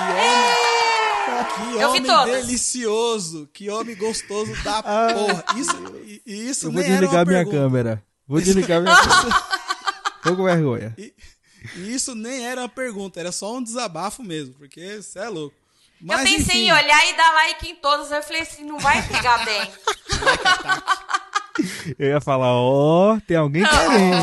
[1.55, 5.45] Que homem, que homem delicioso, que homem gostoso da ah, porra.
[5.57, 5.76] Isso,
[6.24, 7.57] isso Eu vou desligar minha pergunta.
[7.57, 8.05] câmera.
[8.26, 9.49] Vou desligar minha câmera.
[10.22, 10.94] Tô com vergonha.
[10.98, 11.14] E,
[11.76, 15.56] e, isso nem era uma pergunta, era só um desabafo mesmo, porque você é louco.
[16.00, 16.68] Mas, eu pensei enfim.
[16.68, 19.72] em olhar e dar like em todos, eu falei assim, não vai pegar bem.
[21.98, 24.14] Eu ia falar, ó, oh, tem alguém querendo.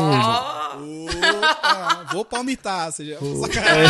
[1.42, 3.84] Opa, vou palmitar, seja, oh, é.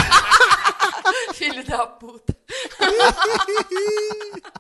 [1.34, 2.36] Filho da puta.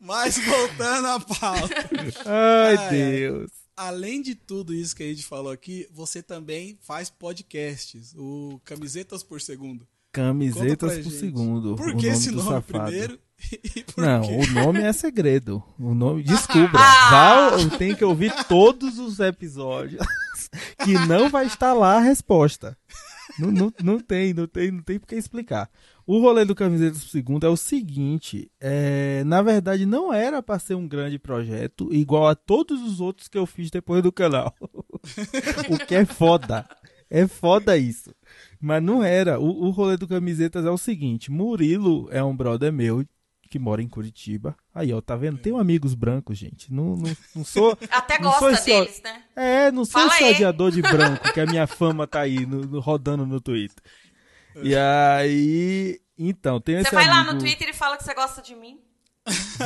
[0.00, 1.88] Mas voltando à pauta.
[2.26, 3.59] Ai, Ai Deus.
[3.80, 9.22] Além de tudo isso que a gente falou aqui, você também faz podcasts, o Camisetas
[9.22, 9.88] por Segundo.
[10.12, 11.14] Camisetas por gente.
[11.14, 11.76] segundo.
[11.76, 12.84] Por que esse nome safado.
[12.84, 13.18] primeiro?
[13.96, 14.36] Não, quê?
[14.36, 15.62] o nome é segredo.
[15.78, 16.72] O nome, descubra.
[16.72, 20.06] Vá, tem que ouvir todos os episódios
[20.84, 22.76] que não vai estar lá a resposta.
[23.38, 25.70] Não, não, não tem, não tem, não tem por que explicar.
[26.06, 30.58] O rolê do Camisetas por Segundo é o seguinte: é, na verdade, não era para
[30.58, 34.54] ser um grande projeto, igual a todos os outros que eu fiz depois do canal.
[35.70, 36.66] o que é foda.
[37.08, 38.14] É foda isso.
[38.60, 39.40] Mas não era.
[39.40, 43.04] O, o rolê do Camisetas é o seguinte: Murilo é um brother meu
[43.50, 44.56] que mora em Curitiba.
[44.72, 45.36] Aí, ó, tá vendo?
[45.36, 46.72] Tenho amigos brancos, gente.
[46.72, 47.76] Não, não, não sou.
[47.90, 49.24] Até não gosta sou deles, né?
[49.34, 52.78] É, não sou esse odiador de branco, que a minha fama tá aí no, no,
[52.78, 53.82] rodando no Twitter.
[54.62, 56.00] E aí.
[56.16, 56.88] Então, tem esse.
[56.88, 57.26] Você vai amigo...
[57.26, 58.78] lá no Twitter e fala que você gosta de mim?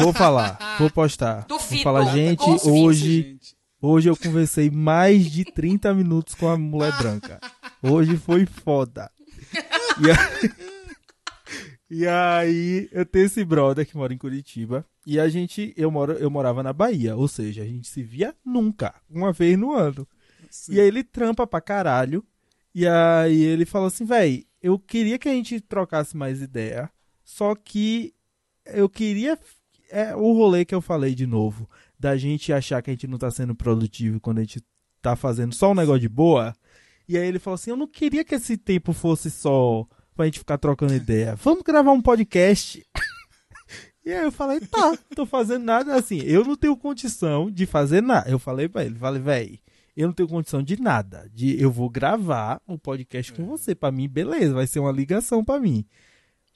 [0.00, 1.44] Vou falar, vou postar.
[1.46, 1.74] Duvido.
[1.74, 3.22] Vou falar, gente, hoje.
[3.22, 3.54] Gente.
[3.82, 7.38] Hoje eu conversei mais de 30 minutos com a mulher branca.
[7.82, 9.10] Hoje foi foda.
[10.00, 10.73] E aí,
[11.96, 14.84] e aí eu tenho esse brother que mora em Curitiba.
[15.06, 17.14] E a gente, eu, moro, eu morava na Bahia.
[17.14, 20.04] Ou seja, a gente se via nunca, uma vez no ano.
[20.50, 20.74] Sim.
[20.74, 22.26] E aí ele trampa pra caralho.
[22.74, 26.90] E aí ele falou assim, véi, eu queria que a gente trocasse mais ideia.
[27.22, 28.12] Só que
[28.66, 29.38] eu queria.
[29.88, 31.70] É o rolê que eu falei de novo.
[31.96, 34.60] Da gente achar que a gente não tá sendo produtivo quando a gente
[35.00, 36.56] tá fazendo só um negócio de boa.
[37.08, 40.38] E aí ele falou assim: Eu não queria que esse tempo fosse só pra gente
[40.38, 41.34] ficar trocando ideia.
[41.36, 42.84] Vamos gravar um podcast.
[44.04, 46.20] e aí eu falei: Tá, tô fazendo nada assim.
[46.20, 48.30] Eu não tenho condição de fazer nada.
[48.30, 49.58] Eu falei pra ele: Falei, velho,
[49.96, 51.30] eu não tenho condição de nada.
[51.32, 53.74] De eu vou gravar um podcast com você.
[53.74, 55.84] Pra mim, beleza, vai ser uma ligação pra mim.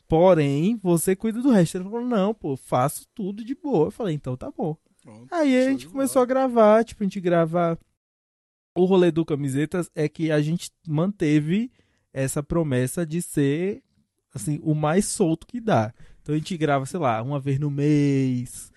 [0.06, 1.76] Porém, você cuida do resto.
[1.76, 3.88] Ele falou: Não, pô, faço tudo de boa.
[3.88, 4.76] Eu falei: Então tá bom.
[5.30, 7.78] Aí a gente começou a gravar, tipo, a gente grava
[8.78, 11.70] o rolê do Camisetas é que a gente manteve
[12.22, 13.82] essa promessa de ser
[14.34, 15.92] assim o mais solto que dá.
[16.22, 18.72] Então a gente grava, sei lá, uma vez no mês,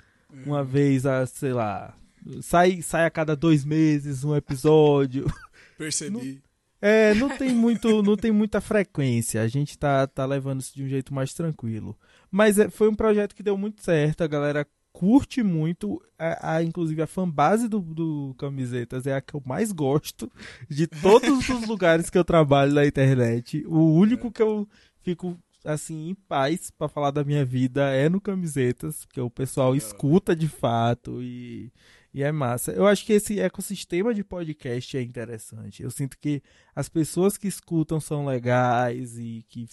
[0.45, 0.65] uma uhum.
[0.65, 1.95] vez a, sei lá,
[2.41, 5.25] sai, sai a cada dois meses um episódio.
[5.77, 6.11] Percebi.
[6.11, 9.41] Não, é, não tem muito, não tem muita frequência.
[9.41, 11.97] A gente tá, tá levando isso de um jeito mais tranquilo.
[12.29, 16.63] Mas é, foi um projeto que deu muito certo, a galera curte muito, a, a,
[16.63, 20.31] inclusive a fanbase do, do Camisetas é a que eu mais gosto
[20.69, 23.65] de todos os lugares que eu trabalho na internet.
[23.67, 24.67] O único que eu
[25.01, 29.75] fico assim em paz para falar da minha vida é no Camisetas, porque o pessoal
[29.75, 31.71] escuta de fato e,
[32.13, 32.71] e é massa.
[32.71, 35.83] Eu acho que esse ecossistema de podcast é interessante.
[35.83, 36.41] Eu sinto que
[36.75, 39.67] as pessoas que escutam são legais e que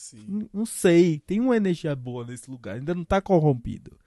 [0.53, 3.99] não sei, tem uma energia boa nesse lugar, ainda não tá corrompido.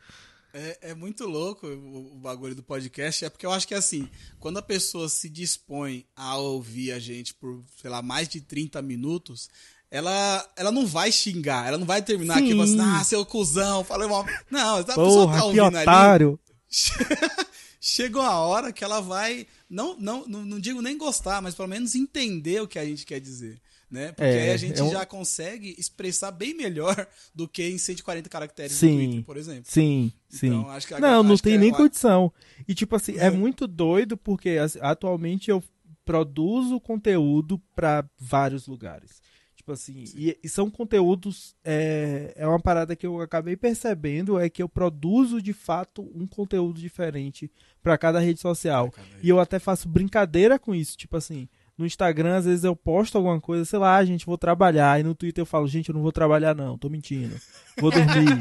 [0.53, 4.09] É, é, muito louco o, o, bagulho do podcast, é porque eu acho que assim,
[4.37, 8.81] quando a pessoa se dispõe a ouvir a gente por, sei lá, mais de 30
[8.81, 9.49] minutos,
[9.89, 12.43] ela, ela não vai xingar, ela não vai terminar Sim.
[12.43, 14.25] aqui falando assim, ah, seu cuzão, falei mal.
[14.49, 15.89] Não, a pessoa Porra, tá que ouvindo ali.
[15.89, 16.39] otário.
[17.79, 21.67] Chegou a hora que ela vai, não, não, não, não digo nem gostar, mas pelo
[21.67, 23.59] menos entender o que a gente quer dizer.
[23.91, 24.07] Né?
[24.13, 26.95] Porque É, aí a gente é um- já consegue expressar bem melhor
[27.35, 28.91] do que em 140 caracteres Sim.
[28.91, 29.63] no Twitter, por exemplo.
[29.69, 30.47] Sim, sim.
[30.47, 32.31] Então, acho que a- não, não tem que nem é- condição.
[32.65, 33.29] E tipo assim, é É.
[33.29, 35.61] muito doido porque atualmente eu
[36.05, 39.21] produzo conteúdo para vários lugares.
[39.55, 41.55] Tipo assim, e, e são conteúdos.
[41.63, 46.25] É, é uma parada que eu acabei percebendo é que eu produzo de fato um
[46.25, 47.51] conteúdo diferente
[47.83, 48.89] para cada rede social.
[48.89, 50.97] Cada E eu até faço brincadeira com isso.
[50.97, 51.47] Tipo assim,
[51.81, 54.99] no Instagram, às vezes eu posto alguma coisa, sei lá, "Ah, gente, vou trabalhar.
[54.99, 57.35] E no Twitter eu falo, gente, eu não vou trabalhar, não, tô mentindo.
[57.79, 58.39] Vou dormir.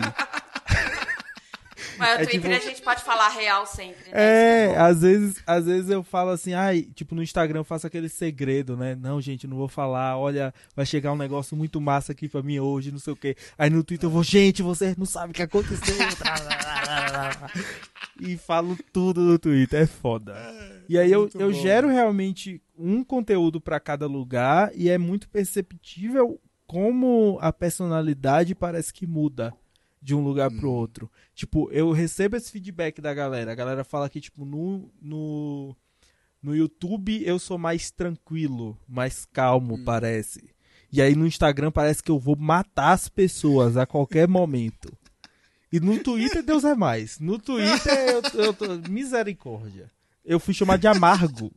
[1.98, 4.14] Mas no É Twitter tipo- a gente pode falar real sempre, né?
[4.14, 8.08] É, às vezes, às vezes eu falo assim, ai, tipo, no Instagram eu faço aquele
[8.08, 8.94] segredo, né?
[8.94, 12.58] Não, gente, não vou falar, olha, vai chegar um negócio muito massa aqui pra mim
[12.58, 13.36] hoje, não sei o quê.
[13.58, 15.94] Aí no Twitter eu vou, gente, vocês não sabem o que aconteceu.
[18.18, 20.34] e falo tudo no Twitter, é foda.
[20.88, 21.60] E aí eu, muito eu bom.
[21.60, 28.92] gero realmente um conteúdo pra cada lugar e é muito perceptível como a personalidade parece
[28.92, 29.52] que muda
[30.00, 31.10] de um lugar pro outro.
[31.34, 33.52] Tipo, eu recebo esse feedback da galera.
[33.52, 35.76] A galera fala que, tipo, no, no,
[36.42, 40.54] no YouTube eu sou mais tranquilo, mais calmo, parece.
[40.92, 44.92] E aí no Instagram parece que eu vou matar as pessoas a qualquer momento.
[45.72, 47.20] E no Twitter, Deus é mais.
[47.20, 47.92] No Twitter,
[48.34, 48.66] eu, eu tô.
[48.88, 49.88] Misericórdia.
[50.24, 51.52] Eu fui chamado de amargo.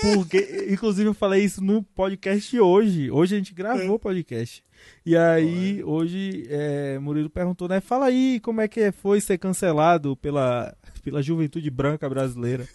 [0.00, 3.10] Porque, inclusive, eu falei isso no podcast hoje.
[3.10, 4.62] Hoje a gente gravou o podcast.
[5.04, 7.80] E aí, hoje, é, Murilo perguntou, né?
[7.80, 12.66] Fala aí como é que foi ser cancelado pela, pela juventude branca brasileira.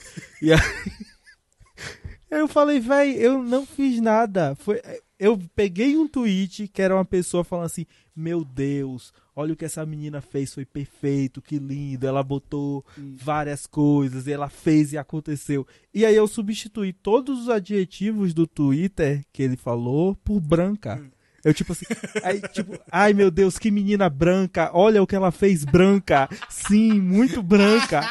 [0.41, 0.59] E aí,
[2.31, 4.55] eu falei, véi, eu não fiz nada.
[4.55, 4.81] Foi,
[5.19, 7.85] eu peguei um tweet que era uma pessoa falando assim:
[8.15, 12.05] Meu Deus, olha o que essa menina fez, foi perfeito, que lindo.
[12.05, 15.65] Ela botou várias coisas, ela fez e aconteceu.
[15.93, 21.01] E aí eu substituí todos os adjetivos do Twitter que ele falou por branca.
[21.43, 21.85] Eu, tipo assim,
[22.23, 26.27] aí, tipo, ai meu Deus, que menina branca, olha o que ela fez branca.
[26.49, 28.01] Sim, muito branca.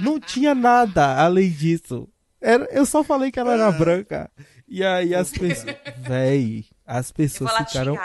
[0.00, 2.08] Não tinha nada além disso.
[2.40, 4.30] Era, eu só falei que ela era branca.
[4.66, 5.76] E aí as pessoas.
[5.98, 7.98] Véi, as pessoas ficaram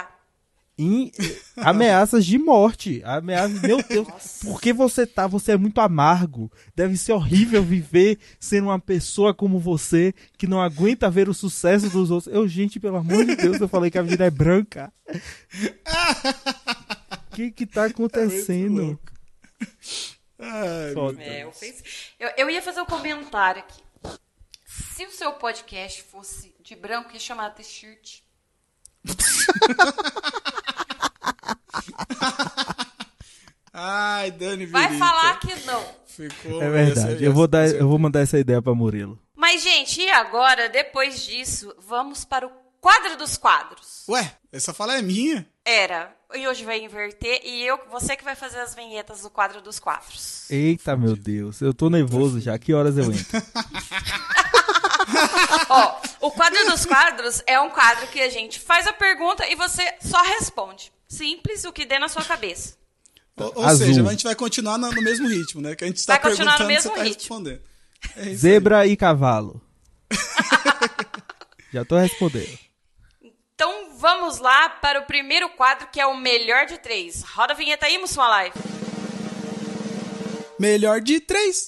[0.77, 1.11] em
[1.57, 3.01] ameaças de morte.
[3.03, 4.07] Ameaças, meu Deus,
[4.41, 5.27] por que você tá?
[5.27, 6.49] Você é muito amargo.
[6.73, 11.89] Deve ser horrível viver sendo uma pessoa como você que não aguenta ver o sucesso
[11.89, 12.33] dos outros.
[12.33, 14.93] Eu, gente, pelo amor de Deus, eu falei que a vida é branca.
[15.09, 18.81] O que que tá acontecendo?
[18.81, 19.11] louco.
[20.39, 23.81] Ai, É, eu, eu ia fazer um comentário aqui.
[24.95, 28.21] Se o seu podcast fosse de branco, ia chamar T-shirt.
[33.73, 35.05] Ai, Dani Vai Virica.
[35.05, 35.85] falar que não.
[36.05, 36.61] Ficou.
[36.61, 37.23] É verdade.
[37.23, 39.17] Eu vou, dar, eu vou mandar essa ideia pra Murilo.
[39.35, 42.51] Mas, gente, e agora, depois disso, vamos para o
[42.81, 44.03] quadro dos quadros.
[44.09, 45.47] Ué, essa fala é minha?
[45.63, 46.13] Era.
[46.35, 49.79] E hoje vai inverter e eu, você que vai fazer as vinhetas do quadro dos
[49.79, 50.47] quadros.
[50.49, 51.59] Eita, meu Deus.
[51.59, 52.57] Eu tô nervoso já.
[52.59, 53.41] Que horas eu entro?
[55.69, 59.55] Ó, o quadro dos quadros é um quadro que a gente faz a pergunta e
[59.55, 60.91] você só responde.
[61.07, 62.75] Simples, o que der na sua cabeça.
[63.35, 65.75] Ou, ou seja, a gente vai continuar no, no mesmo ritmo, né?
[65.75, 67.21] Que a gente tá Vai continuar no perguntando, mesmo você tá ritmo.
[67.21, 67.61] respondendo.
[68.15, 69.59] É Zebra e cavalo.
[71.73, 72.59] já tô respondendo.
[73.99, 77.21] Vamos lá para o primeiro quadro, que é o melhor de três.
[77.21, 78.53] Roda a vinheta aí, Mussuma Live.
[78.57, 80.45] aí.
[80.57, 81.67] Melhor de três.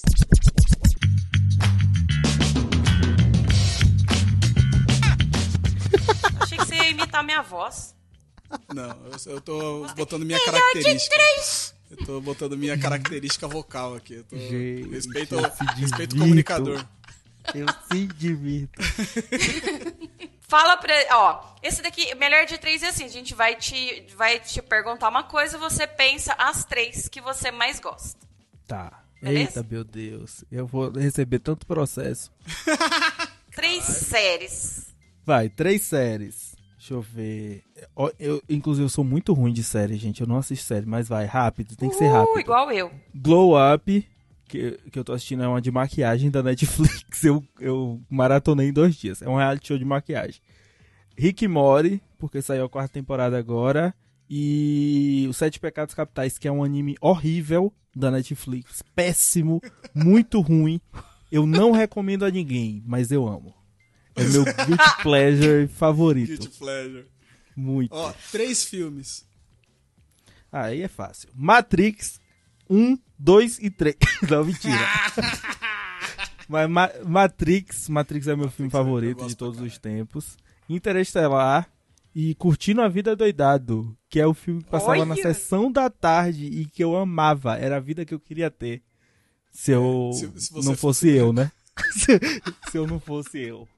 [6.40, 7.94] Achei que você ia imitar minha voz.
[8.74, 11.14] Não, eu, eu tô botando minha Melhor de característica.
[11.14, 11.74] três.
[11.90, 14.14] Eu tô botando minha característica vocal aqui.
[14.14, 14.38] Eu tô...
[14.38, 16.82] Gente, respeito, eu respeito o comunicador.
[17.54, 18.80] Eu se divirto.
[20.52, 20.92] Fala pra.
[21.12, 25.08] Ó, esse daqui, melhor de três é assim: a gente vai te, vai te perguntar
[25.08, 28.20] uma coisa, você pensa as três que você mais gosta.
[28.66, 29.02] Tá.
[29.22, 29.60] Beleza?
[29.60, 30.44] Eita, meu Deus.
[30.52, 32.30] Eu vou receber tanto processo.
[33.54, 34.94] Três séries.
[35.24, 36.54] Vai, três séries.
[36.76, 37.62] Deixa eu ver.
[37.94, 40.20] Ó, Eu, inclusive, eu sou muito ruim de série, gente.
[40.20, 41.76] Eu não assisto série, mas vai, rápido.
[41.76, 42.40] Tem que ser Uh, rápido.
[42.40, 42.90] igual eu.
[43.14, 44.08] Glow Up,
[44.48, 47.02] que, que eu tô assistindo, é uma de maquiagem da Netflix.
[47.24, 49.22] Eu, eu maratonei em dois dias.
[49.22, 50.40] É um reality show de maquiagem.
[51.16, 53.94] Rick Morty, porque saiu a quarta temporada agora.
[54.28, 58.82] E Os Sete Pecados Capitais, que é um anime horrível da Netflix.
[58.94, 59.60] Péssimo,
[59.94, 60.80] muito ruim.
[61.30, 63.54] Eu não recomendo a ninguém, mas eu amo.
[64.16, 66.28] É meu guilty pleasure favorito.
[66.28, 67.06] Guilty pleasure.
[67.56, 67.94] Muito.
[67.94, 69.26] Ó, três filmes.
[70.50, 71.28] Aí é fácil.
[71.34, 72.20] Matrix
[72.72, 73.96] 1, 2 e 3.
[74.30, 74.78] Não, mentira.
[76.48, 80.36] Mas Ma Matrix, Matrix é meu filme Matrix, eu favorito gosto de todos os tempos.
[80.68, 81.68] Interestelar
[82.14, 85.22] e Curtindo a Vida Doidado, que é o filme que passava na Olha!
[85.22, 87.56] sessão da tarde e que eu amava.
[87.56, 88.82] Era a vida que eu queria ter.
[89.50, 91.50] Se eu É, se- se não fosse eu, né?
[92.70, 93.68] se eu não fosse eu.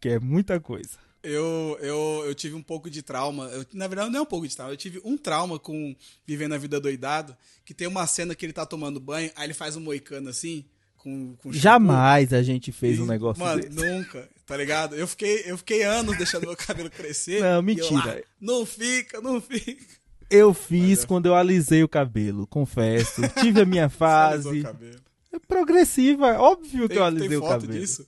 [0.00, 0.98] Que é muita coisa.
[1.24, 3.46] Eu, eu, eu tive um pouco de trauma.
[3.46, 4.72] Eu, na verdade, não é um pouco de trauma.
[4.72, 5.96] Eu tive um trauma com
[6.26, 7.36] Vivendo a Vida Doidado.
[7.64, 10.64] Que tem uma cena que ele tá tomando banho, aí ele faz um moicano assim,
[10.98, 11.50] com, com.
[11.52, 13.74] Jamais a gente fez um E, negócio Mano, desse.
[13.74, 14.94] nunca, tá ligado?
[14.94, 17.40] Eu fiquei, eu fiquei anos deixando meu cabelo crescer.
[17.40, 17.94] Não, e eu mentira.
[18.16, 19.82] lá, não fica, não fica.
[20.30, 23.22] Eu fiz Mas quando eu alisei o cabelo, confesso.
[23.40, 24.62] Tive a minha Você alisou o fase.
[24.62, 25.00] cabelo.
[25.32, 27.72] É progressiva, é óbvio que Tem, eu tem alisei o cabelo.
[27.72, 28.06] disso?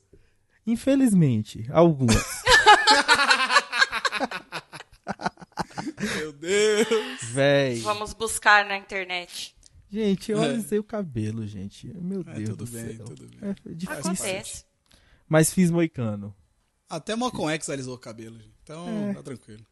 [0.67, 2.17] Infelizmente, algumas.
[6.17, 6.89] Meu Deus.
[7.23, 7.81] Véi.
[7.81, 9.55] Vamos buscar na internet.
[9.91, 10.47] Gente, eu É.
[10.47, 11.87] alisei o cabelo, gente.
[11.95, 13.05] Meu É, Deus tudo do bem, céu.
[13.07, 13.51] tudo bem.
[13.51, 14.01] É difícil.
[14.13, 14.65] Acontece.
[15.29, 16.35] Mas fiz moicano.
[16.89, 18.55] Até Malcolm X alisou o cabelo, gente.
[18.63, 19.15] Então, É.
[19.15, 19.65] tá tranquilo.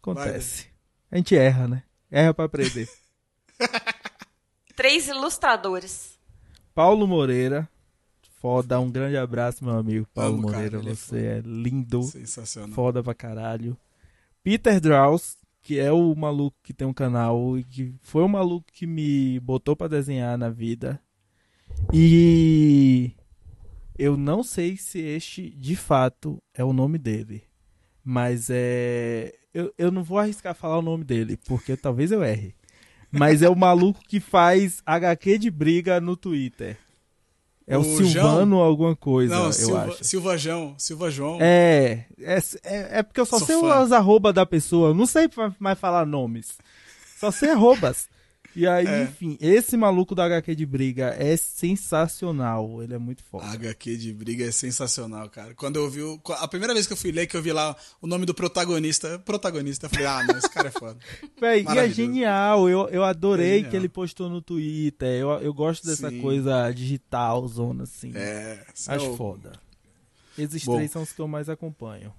[0.00, 0.66] Acontece.
[1.10, 1.82] A gente erra, né?
[2.10, 2.88] Erra pra aprender.
[4.76, 6.18] Três ilustradores.
[6.74, 7.68] Paulo Moreira.
[8.36, 10.06] Foda, um grande abraço, meu amigo.
[10.14, 12.02] Paulo Amo, cara, Moreira, ele é você é lindo.
[12.02, 12.70] Sensacional.
[12.70, 13.76] Foda pra caralho.
[14.42, 18.66] Peter Draus, que é o maluco que tem um canal e que foi o maluco
[18.72, 21.00] que me botou pra desenhar na vida.
[21.92, 23.12] E
[23.98, 27.42] eu não sei se este de fato é o nome dele.
[28.04, 29.34] Mas é.
[29.52, 32.54] Eu, eu não vou arriscar falar o nome dele, porque talvez eu erre.
[33.10, 36.76] Mas é o maluco que faz HQ de briga no Twitter.
[37.66, 40.04] É o, O Silvano alguma coisa, Não, eu Silva, acho.
[40.04, 40.74] Silva João.
[40.78, 41.38] Silva João.
[41.40, 43.82] É, é, é, é porque eu só Sou sei fã.
[43.82, 46.58] os arroba da pessoa, eu não sei mais falar nomes.
[47.18, 48.08] Só sei arrobas.
[48.56, 49.02] E aí, É.
[49.04, 52.82] enfim, esse maluco da HQ de briga é sensacional.
[52.82, 53.46] Ele é muito A foda.
[53.46, 55.54] HQ de briga é sensacional, cara.
[55.54, 56.02] Quando eu vi.
[56.02, 58.34] o- A primeira vez que eu fui ler, que eu vi lá o nome do
[58.34, 60.98] protagonista, protagonista, eu falei, ah, não, esse cara é foda.
[61.40, 62.68] Véi, e é genial.
[62.68, 65.08] Eu, eu adorei É que ele postou no Twitter.
[65.20, 66.20] Eu, eu gosto dessa Sim.
[66.20, 68.12] coisa digital, zona assim.
[68.14, 69.52] É, Acho o- foda.
[70.38, 70.76] Esses Bom.
[70.76, 72.12] três são os que eu mais acompanho.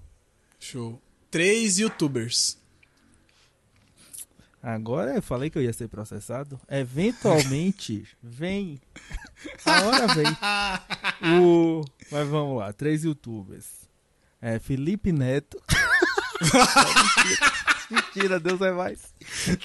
[0.60, 1.00] Show.
[1.30, 2.58] Três youtubers.
[4.68, 6.60] Agora eu falei que eu ia ser processado.
[6.70, 8.78] Eventualmente, vem.
[9.64, 10.26] A hora vem.
[11.42, 11.86] O...
[12.12, 13.88] Mas vamos lá, três youtubers.
[14.42, 15.58] É, Felipe Neto.
[17.90, 18.42] Mentira.
[18.42, 19.14] Deus é mais.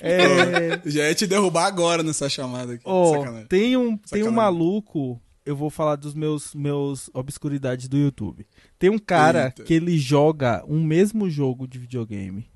[0.01, 2.85] É, Já ia te derrubar agora nessa chamada aqui.
[2.85, 3.49] Sacanagem.
[3.49, 5.21] tem um, tem um maluco.
[5.45, 8.47] Eu vou falar dos meus, meus obscuridades do YouTube.
[8.79, 9.65] Tem um cara Eita.
[9.65, 12.49] que ele joga um mesmo jogo de videogame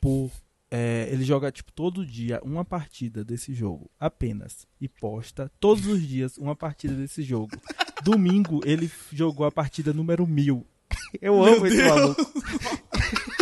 [0.00, 0.30] por
[0.70, 6.00] é, ele joga tipo todo dia uma partida desse jogo apenas e posta todos os
[6.06, 7.50] dias uma partida desse jogo.
[8.04, 10.66] Domingo ele jogou a partida número mil.
[11.20, 12.20] Eu amo esse maluco.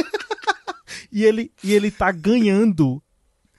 [1.13, 3.03] e ele e ele tá ganhando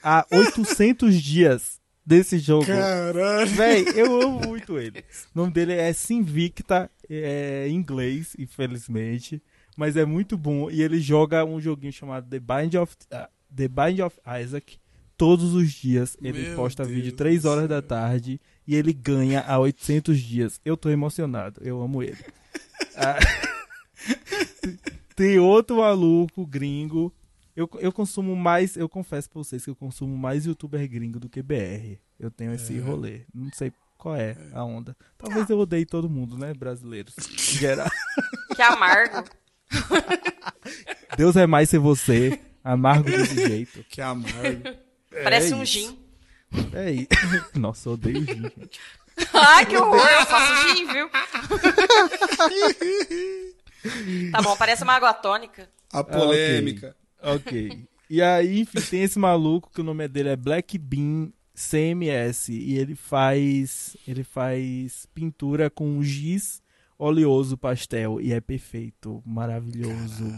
[0.01, 2.65] há 800 dias desse jogo.
[2.65, 3.51] Caralho.
[3.51, 5.05] Véi, eu amo muito ele.
[5.35, 9.41] O nome dele é Sinvicta, é em inglês, infelizmente.
[9.77, 10.71] Mas é muito bom.
[10.71, 14.77] E ele joga um joguinho chamado The Bind of, ah, The Bind of Isaac.
[15.17, 18.39] Todos os dias ele Meu posta Deus vídeo do 3 horas da tarde.
[18.65, 20.61] E ele ganha há 800 dias.
[20.63, 21.59] Eu tô emocionado.
[21.63, 22.17] Eu amo ele.
[23.01, 23.17] Ah,
[25.15, 27.13] Tem outro maluco gringo.
[27.55, 31.27] Eu, eu consumo mais, eu confesso pra vocês que eu consumo mais youtuber gringo do
[31.29, 31.97] que BR.
[32.19, 32.81] Eu tenho esse É.
[32.81, 33.21] rolê.
[33.33, 34.95] Não sei qual é a onda.
[35.17, 36.53] Talvez eu odeie todo mundo, né?
[36.53, 37.15] Brasileiros.
[37.37, 37.89] Geral.
[38.55, 39.23] Que amargo.
[41.15, 42.39] Deus é mais ser você.
[42.71, 43.83] Amargo desse jeito.
[43.89, 44.63] Que amargo.
[45.23, 45.73] Parece É um isso.
[45.73, 45.97] gin.
[46.73, 47.07] É isso.
[47.59, 48.79] Nossa, eu odeio gin, gente.
[49.33, 49.97] Ai, que horror.
[50.07, 51.09] Eu faço gin, viu?
[54.31, 55.69] Tá bom, parece uma água tônica.
[55.91, 56.95] A polêmica.
[57.21, 57.87] Ok.
[58.09, 62.77] E aí, enfim, tem esse maluco que o nome dele é Black Bean CMS e
[62.77, 66.61] ele faz ele faz pintura com giz
[66.97, 70.33] oleoso pastel e é perfeito, maravilhoso.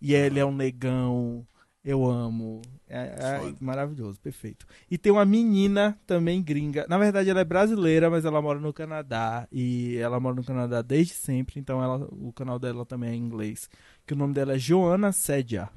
[0.00, 1.46] E ele é um negão,
[1.84, 2.60] eu amo.
[2.88, 4.66] É, é maravilhoso, perfeito.
[4.90, 6.86] E tem uma menina também gringa.
[6.88, 9.46] Na verdade, ela é brasileira, mas ela mora no Canadá.
[9.50, 11.58] E ela mora no Canadá desde sempre.
[11.60, 13.68] Então ela, o canal dela também é em inglês.
[14.06, 15.68] Que o nome dela é Joana Sedia.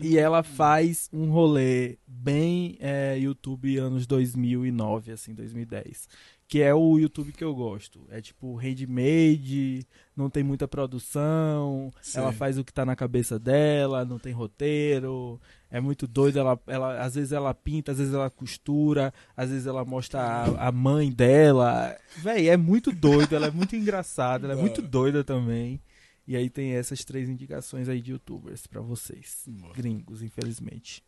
[0.00, 6.08] E ela faz um rolê bem é YouTube anos 2009, assim, 2010.
[6.54, 8.06] Que é o YouTube que eu gosto.
[8.08, 9.84] É tipo handmade,
[10.16, 12.18] não tem muita produção, Sim.
[12.18, 16.56] ela faz o que tá na cabeça dela, não tem roteiro, é muito doido, ela,
[16.68, 20.70] ela, às vezes ela pinta, às vezes ela costura, às vezes ela mostra a, a
[20.70, 21.98] mãe dela.
[22.18, 25.80] Véi, é muito doido, ela é muito engraçada, ela é muito doida também.
[26.24, 29.42] E aí tem essas três indicações aí de youtubers pra vocês.
[29.48, 29.74] Boa.
[29.74, 31.02] Gringos, infelizmente.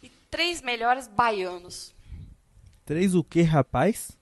[0.00, 1.92] E três melhores baianos.
[2.84, 4.19] Três o que, rapaz?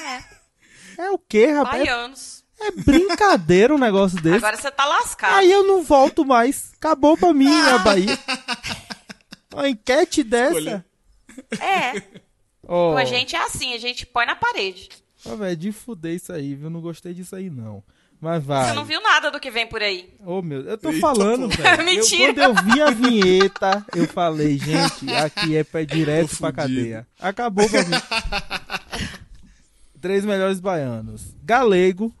[0.00, 1.82] É, É o que, rapaz?
[1.82, 2.40] baianos.
[2.62, 4.36] É brincadeira um negócio desse.
[4.36, 5.34] Agora você tá lascado.
[5.34, 6.72] Aí eu não volto mais.
[6.76, 8.18] Acabou pra mim a Bahia.
[9.54, 10.58] Uma enquete dessa.
[10.58, 10.84] Escolha.
[11.58, 12.02] É,
[12.68, 14.88] Ó, a gente é assim, a gente põe na parede.
[15.26, 16.68] ó, velho, de fuder isso aí, viu?
[16.70, 17.82] Não gostei disso aí, não.
[18.20, 18.68] Mas vai.
[18.68, 20.12] Você não viu nada do que vem por aí.
[20.20, 21.80] Ô, meu, eu tô Eita, falando, velho.
[21.80, 22.34] Eu- Mentira.
[22.34, 27.06] Quando eu vi a vinheta, eu falei, gente, aqui é pé direto pra cadeia.
[27.18, 27.96] Acabou pra mim.
[30.00, 31.36] Três melhores baianos.
[31.42, 32.14] Galego.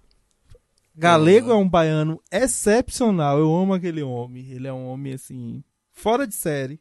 [0.94, 3.38] Galego é um baiano excepcional.
[3.38, 4.50] Eu amo aquele homem.
[4.50, 6.78] Ele é um homem, assim, fora de série.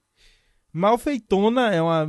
[0.73, 2.05] Malfeitona é uma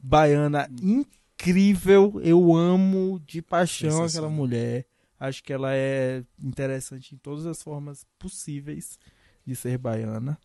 [0.00, 2.20] baiana incrível.
[2.22, 4.86] Eu amo de paixão aquela mulher.
[5.18, 8.98] Acho que ela é interessante em todas as formas possíveis
[9.44, 10.38] de ser baiana.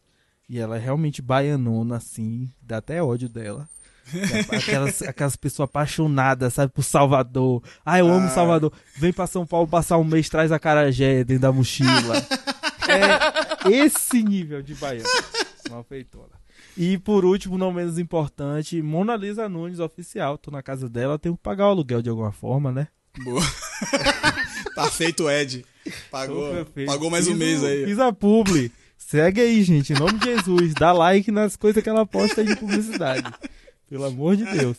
[0.49, 2.49] E ela é realmente baianona, assim.
[2.59, 3.69] Dá até ódio dela.
[4.51, 7.63] Aquelas, aquelas pessoas apaixonadas, sabe, por Salvador.
[7.85, 8.29] Ah, eu amo Ah.
[8.29, 8.71] Salvador.
[8.97, 12.15] Vem pra São Paulo passar um mês, traz a carajé dentro da mochila.
[12.87, 15.07] É esse nível de baiano.
[15.69, 16.41] Malfeitona.
[16.77, 20.37] E por último, não menos importante, Mona Lisa Nunes, oficial.
[20.37, 22.87] Tô na casa dela, tenho que pagar o aluguel de alguma forma, né?
[23.23, 23.41] Boa.
[24.75, 25.63] tá feito, Ed.
[26.09, 27.85] Pagou, pagou mais um Fiz mês o- aí.
[27.85, 28.71] Fiz a publi.
[28.97, 30.73] Segue aí, gente, em nome de Jesus.
[30.73, 33.31] Dá like nas coisas que ela posta aí de publicidade.
[33.93, 34.75] Pelo amor de Deus.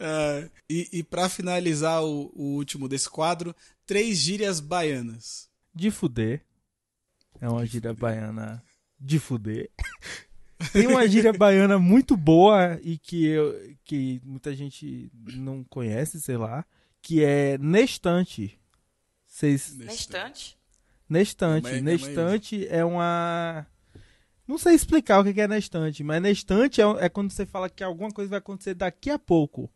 [0.00, 3.54] Ah, e, e para finalizar o, o último desse quadro,
[3.86, 5.48] três gírias baianas.
[5.72, 6.44] De fuder.
[7.40, 8.60] É uma gíria baiana
[8.98, 9.70] de fuder.
[10.72, 13.54] Tem uma gíria baiana muito boa e que, eu,
[13.84, 16.66] que muita gente não conhece, sei lá,
[17.00, 18.58] que é nestante.
[19.92, 20.58] Estante.
[21.08, 21.68] Nestante.
[21.68, 21.80] Aí.
[21.80, 23.64] nestante é uma.
[24.48, 27.84] Não sei explicar o que é nestante, mas nestante é, é quando você fala que
[27.84, 29.70] alguma coisa vai acontecer daqui a pouco.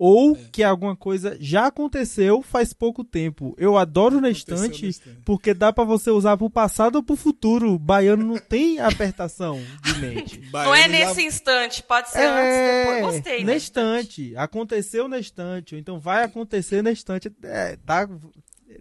[0.00, 0.38] Ou É.
[0.52, 3.52] que alguma coisa já aconteceu faz pouco tempo.
[3.58, 4.90] Eu adoro no instante.
[5.24, 7.76] porque dá pra você usar pro passado ou pro futuro.
[7.80, 10.38] Baiano não tem apertação de mente.
[10.38, 13.14] Não é Baiano já- nesse instante, pode ser antes, depois.
[13.14, 13.38] Gostei.
[13.44, 13.54] né?
[13.54, 14.36] nestante.
[14.36, 15.74] Aconteceu nestante.
[15.74, 17.32] Ou então vai acontecer nestante.
[17.42, 18.08] É, tá,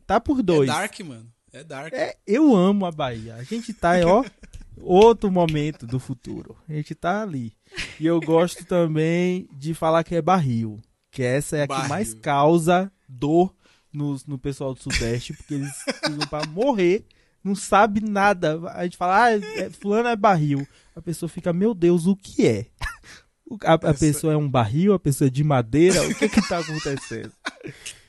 [0.06, 0.68] tá por É dois.
[0.68, 1.26] dark, mano.
[1.52, 1.94] É dark.
[1.94, 3.34] É, eu amo a Bahia.
[3.38, 4.24] A gente tá, ó,
[4.82, 6.56] outro momento do futuro.
[6.68, 7.54] A gente tá ali.
[8.00, 10.80] E eu gosto também de falar que é barril.
[11.12, 11.90] Que essa é a que Barril.
[11.90, 13.54] mais causa dor
[13.92, 17.06] no, no pessoal do Sudeste, porque eles ficam pra morrer,
[17.44, 18.60] não sabe nada.
[18.74, 20.68] A gente fala, ah, é, fulano é barril.
[20.96, 22.68] A pessoa fica, meu Deus, o que é?
[23.64, 26.60] A, a pessoa é um barril, a pessoa é de madeira, o que que tá
[26.60, 27.32] acontecendo?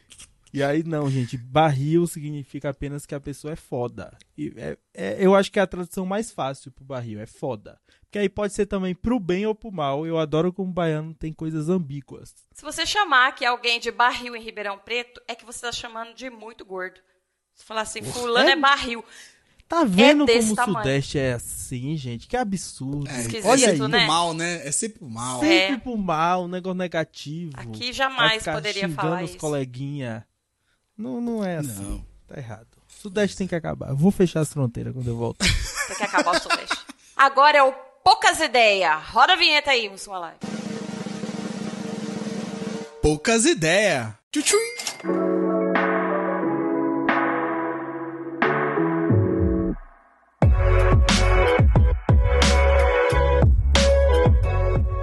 [0.53, 4.17] E aí, não, gente, barril significa apenas que a pessoa é foda.
[4.37, 7.79] E é- é- eu acho que é a tradução mais fácil pro barril, é foda.
[8.03, 10.07] Porque aí pode ser também pro bem ou pro mal.
[10.07, 12.35] Eu adoro como o baiano tem coisas ambíguas.
[12.55, 16.15] Se você chamar aqui alguém de barril em Ribeirão Preto, é que você tá chamando
[16.15, 16.99] de muito gordo.
[17.55, 18.53] Se falar assim, fulano é?
[18.53, 19.05] é barril.
[19.69, 20.79] Tá vendo desse como o tamanho.
[20.79, 22.27] Sudeste é assim, gente?
[22.27, 23.07] Que absurdo.
[23.07, 23.89] É, Esquisito, é Olha sempre aí.
[23.91, 23.99] né?
[23.99, 24.67] pro mal, né?
[24.67, 25.41] É sempre pro mal.
[25.41, 25.77] Sempre É.
[25.77, 27.53] pro mal, um negócio negativo.
[27.55, 29.39] Aqui jamais poderia falar os isso.
[29.39, 30.27] coleguinha.
[30.99, 31.83] Não, não é assim.
[31.83, 32.05] Não.
[32.27, 32.67] Tá errado.
[32.89, 33.91] Sudeste tem que acabar.
[33.91, 35.47] Eu Vou fechar as fronteiras quando eu voltar.
[35.47, 36.77] Você quer acabar o Sudeste.
[37.17, 37.73] Agora é o
[38.03, 39.01] Poucas Ideias.
[39.05, 40.35] Roda a vinheta aí, Mussum Alai.
[43.01, 44.09] Poucas ideias.
[44.33, 44.57] Tchutchum.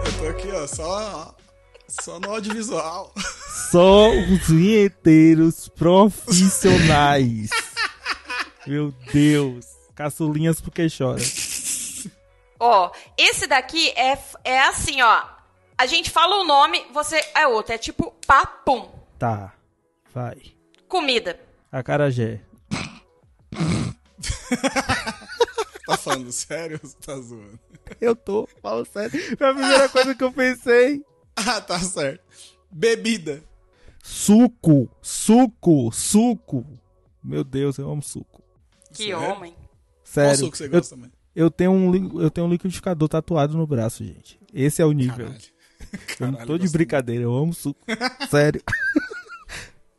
[0.06, 1.36] Eu tô aqui, ó, só,
[1.88, 3.14] só no audiovisual.
[3.76, 7.50] Só os vinheteiros profissionais.
[8.66, 9.66] Meu Deus.
[9.94, 11.20] Caçulinhas porque chora.
[12.58, 15.24] Ó, esse daqui é, é assim, ó.
[15.78, 17.74] A gente fala o nome, você é outro.
[17.74, 18.90] É tipo papum.
[19.20, 19.54] Tá.
[20.14, 20.38] Vai.
[20.88, 21.38] Comida.
[21.70, 22.40] Acarajé.
[25.86, 27.60] Tá falando sério ou você tá zoando?
[28.00, 29.38] Eu tô, falo sério.
[29.38, 31.04] Foi a primeira coisa que eu pensei.
[31.36, 32.24] Ah, tá certo.
[32.72, 33.44] Bebida.
[34.08, 36.64] Suco, suco, suco.
[37.24, 38.40] Meu Deus, eu amo suco.
[38.94, 39.20] Que Sério?
[39.20, 39.52] homem.
[39.54, 39.66] Qual
[40.04, 40.38] Sério.
[40.38, 41.12] suco que você eu, gosta, mano?
[41.36, 44.40] eu tenho um, eu tenho um liquidificador tatuado no braço, gente.
[44.54, 45.26] Esse é o nível.
[45.26, 45.44] Caralho.
[46.20, 47.80] eu não tô de brincadeira, eu amo suco.
[48.30, 48.62] Sério.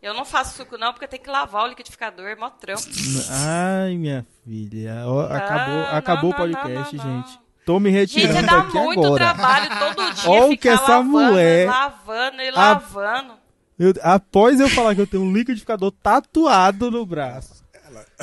[0.01, 2.81] Eu não faço suco não, porque tem que lavar o liquidificador, é mó trampo.
[3.29, 5.01] Ai, minha filha.
[5.29, 7.41] Acabou Não, acabou não, o podcast, não, não, gente.
[7.65, 9.25] Tô me retirando Gente, dá aqui muito agora.
[9.35, 13.35] trabalho todo dia Olha o ficar que essa lavando, mulher- lavando e A- lavando.
[13.79, 17.63] Eu- após eu falar que eu tenho um liquidificador tatuado no braço,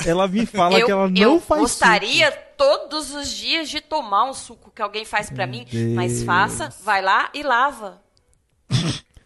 [0.04, 4.24] ela me fala eu que ela não eu faz gostaria todos os dias de tomar
[4.24, 6.24] um suco que alguém faz pra mim, mas Deus.
[6.24, 8.02] faça, vai lá e lava.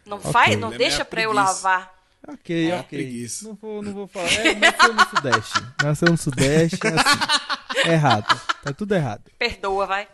[0.05, 1.97] Não faz, não é deixa a pra eu lavar.
[2.27, 2.85] Ok, É, ok.
[2.99, 3.47] preguiça.
[3.47, 4.31] Não vou, não vou falar.
[4.31, 5.63] É, nasceu no Sudeste.
[5.81, 7.89] Nasceu no Sudeste, é assim.
[7.89, 8.41] Errado.
[8.61, 9.23] Tá tudo errado.
[9.39, 10.07] Perdoa, vai.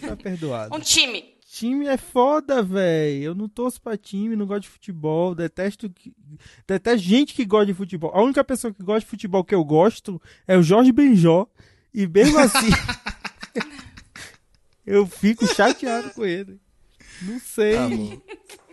[0.00, 0.74] Tá perdoado.
[0.74, 1.29] Um time.
[1.60, 3.22] Time é foda, velho.
[3.22, 5.34] Eu não torço pra time, não gosto de futebol.
[5.34, 5.92] Detesto,
[6.66, 8.10] detesto gente que gosta de futebol.
[8.14, 11.46] A única pessoa que gosta de futebol que eu gosto é o Jorge Benjó.
[11.92, 12.70] E mesmo assim,
[14.86, 16.58] eu fico chateado com ele.
[17.20, 17.76] Não sei.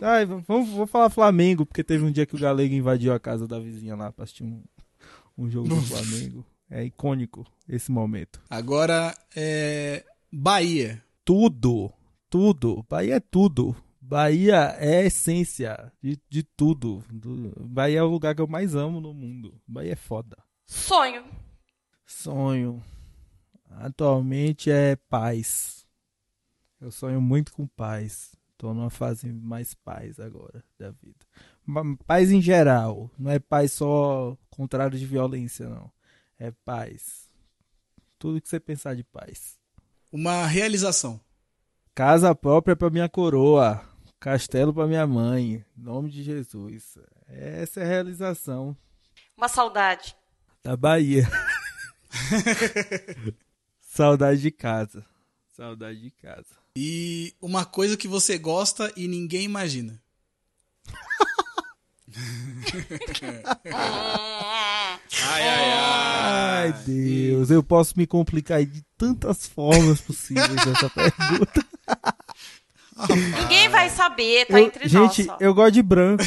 [0.00, 3.46] Ai, vamos, vou falar Flamengo, porque teve um dia que o Galego invadiu a casa
[3.46, 4.62] da vizinha lá pra assistir um,
[5.36, 6.42] um jogo do Flamengo.
[6.70, 8.40] É icônico esse momento.
[8.48, 10.06] Agora, é...
[10.32, 11.02] Bahia.
[11.22, 11.92] Tudo,
[12.28, 12.84] tudo.
[12.88, 13.76] Bahia é tudo.
[14.00, 17.04] Bahia é a essência de, de tudo.
[17.10, 19.60] Do- Bahia é o lugar que eu mais amo no mundo.
[19.66, 20.36] Bahia é foda.
[20.66, 21.24] Sonho.
[22.06, 22.82] Sonho.
[23.70, 25.86] Atualmente é paz.
[26.80, 28.34] Eu sonho muito com paz.
[28.56, 31.26] Tô numa fase mais paz agora da vida.
[32.06, 33.10] Paz em geral.
[33.18, 35.90] Não é paz só contrário de violência, não.
[36.38, 37.28] É paz.
[38.18, 39.58] Tudo que você pensar de paz.
[40.10, 41.20] Uma realização.
[41.98, 43.84] Casa própria pra minha coroa.
[44.20, 45.64] Castelo pra minha mãe.
[45.76, 46.96] Em nome de Jesus.
[47.26, 48.76] Essa é a realização
[49.36, 50.14] Uma saudade.
[50.62, 51.28] da Bahia.
[53.82, 55.04] Saudade de casa.
[55.56, 56.46] Saudade de casa.
[56.76, 60.00] E uma coisa que você gosta e ninguém imagina.
[65.22, 65.70] ai, ai,
[66.64, 67.50] Ai, Deus.
[67.50, 71.64] Eu posso me complicar de tantas formas possíveis essa pergunta.
[73.40, 75.36] Ninguém vai saber, tá Eu- entre gente, nós só.
[75.40, 76.24] eu gosto de branco.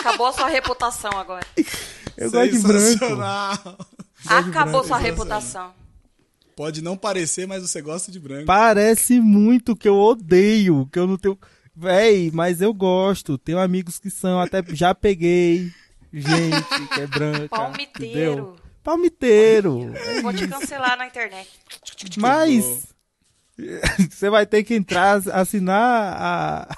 [0.00, 1.46] Acabou a sua reputação agora.
[2.16, 2.80] Eu gosto de branco.
[2.80, 3.78] Sensacional.
[4.26, 5.72] Acabou sua reputação.
[6.56, 8.46] Pode não parecer, mas você gosta de branco.
[8.46, 11.38] Parece muito que eu odeio, que eu não tenho.
[11.76, 13.36] Véi, mas eu gosto.
[13.36, 15.70] Tenho amigos que são, até já peguei
[16.12, 17.44] gente que é branca.
[17.44, 17.48] entendeu?
[17.48, 18.56] Palmiteiro.
[18.82, 19.94] Palmiteiro.
[19.94, 21.50] Eu Vou te cancelar na internet.
[22.18, 22.86] Mas
[24.10, 26.76] você vai ter que entrar, assinar a.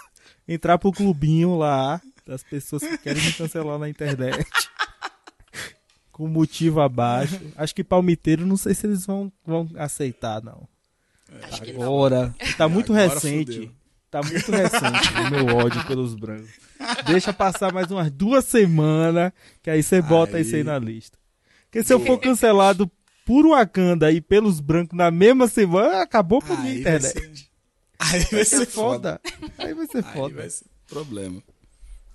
[0.51, 4.47] Entrar pro clubinho lá das pessoas que querem me cancelar na internet.
[6.11, 7.39] Com motivo abaixo.
[7.55, 10.67] Acho que palmiteiro, não sei se eles vão, vão aceitar, não.
[11.43, 11.83] Acho que não.
[11.83, 12.35] Agora.
[12.57, 13.53] Tá muito Agora recente.
[13.53, 13.78] fudeu.
[14.11, 16.51] Tá muito recente o meu ódio pelos brancos.
[17.07, 19.33] Deixa passar mais umas duas semanas,
[19.63, 20.43] que aí você bota Aí.
[20.43, 21.19] isso aí na lista.
[21.65, 22.91] Porque se eu for cancelado
[23.27, 27.13] por Wakanda e pelos brancos na mesma semana, acabou pra minha Aí vai internet.
[27.13, 27.49] ser,
[27.99, 29.21] aí vai Vai ser ser foda.
[29.23, 29.53] foda.
[29.59, 30.35] Aí vai ser Aí foda.
[30.37, 31.43] vai ser problema.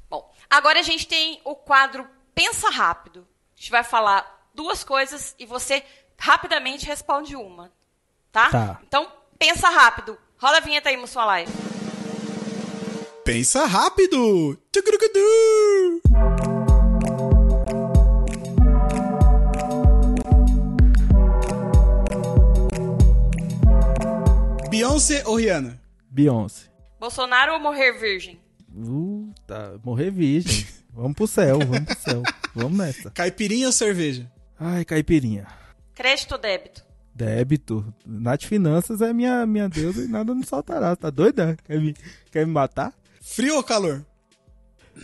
[0.09, 3.27] Bom, agora a gente tem o quadro Pensa Rápido.
[3.55, 5.83] A gente vai falar duas coisas e você
[6.17, 7.71] rapidamente responde uma.
[8.31, 8.49] Tá?
[8.49, 8.79] Tá.
[8.87, 10.17] Então, pensa rápido.
[10.39, 11.51] Roda a vinheta aí, Mussua Live.
[13.25, 14.59] Pensa rápido!
[24.69, 25.79] Beyoncé ou Rihanna?
[26.11, 26.65] Beyoncé.
[26.99, 28.41] Bolsonaro ou morrer virgem?
[28.75, 29.79] Uh, tá.
[29.85, 30.67] Morrer virgem.
[30.91, 32.23] Vamos pro céu, vamos pro céu.
[32.53, 33.09] Vamos nessa.
[33.09, 34.29] Caipirinha ou cerveja?
[34.59, 35.47] Ai, caipirinha.
[35.95, 36.85] Crédito ou débito?
[37.15, 37.93] Débito.
[38.05, 40.95] Nath Finanças é minha, minha deusa e nada nos faltará.
[40.95, 41.57] Tá doida?
[41.65, 41.95] Quer me,
[42.29, 42.93] quer me matar?
[43.23, 44.05] Frio ou calor?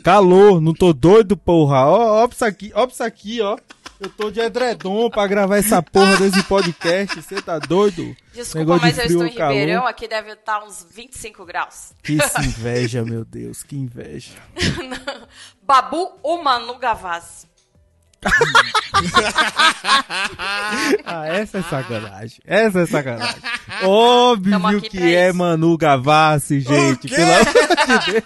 [0.04, 1.86] Calor, não tô doido, porra.
[1.88, 3.58] Ó, ó pra isso aqui, ó pra isso aqui, ó.
[4.00, 7.22] Eu tô de edredom pra gravar essa porra desse podcast.
[7.22, 8.16] Você tá doido?
[8.34, 9.54] Desculpa, Negócio de mas eu frio estou ou em calor?
[9.54, 9.88] Ribeirão.
[9.88, 11.94] Aqui deve estar uns 25 graus.
[12.04, 14.34] Que inveja, meu Deus, que inveja.
[15.64, 17.49] Babu ou Manu Gavassi?
[21.06, 22.40] Ah, essa é sacanagem.
[22.46, 23.42] Essa é sacanagem.
[23.84, 25.38] Óbvio que é isso.
[25.38, 27.08] Manu Gavassi, gente.
[27.08, 27.16] quê?
[27.16, 28.24] Pelo amor de Deus.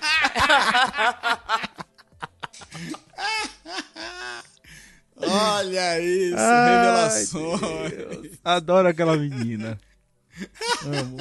[5.26, 7.92] Olha isso, Ai, revelações.
[7.92, 8.28] Deus.
[8.44, 9.80] Adoro aquela menina.
[10.86, 11.18] Amo.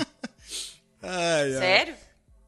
[1.02, 1.94] Ai, ai.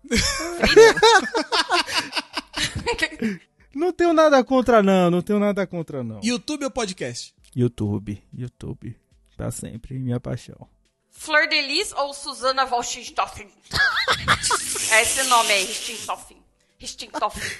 [3.75, 5.11] Não tenho nada contra, não.
[5.11, 6.21] Não tenho nada contra, não.
[6.23, 7.35] YouTube ou podcast?
[7.55, 8.23] YouTube.
[8.33, 8.97] YouTube.
[9.37, 9.99] Pra sempre.
[9.99, 10.69] Minha paixão.
[11.11, 13.49] Flor de Lis ou Susana Wolstenstoffen?
[14.93, 16.43] é esse nome aí, Richthofen.
[16.79, 17.53] Richthofen.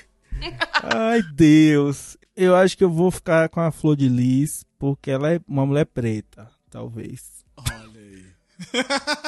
[0.82, 2.16] Ai, Deus.
[2.36, 5.65] Eu acho que eu vou ficar com a Flor de Lis, porque ela é uma
[5.65, 7.45] mulher preta, talvez.
[7.57, 8.24] Olha aí.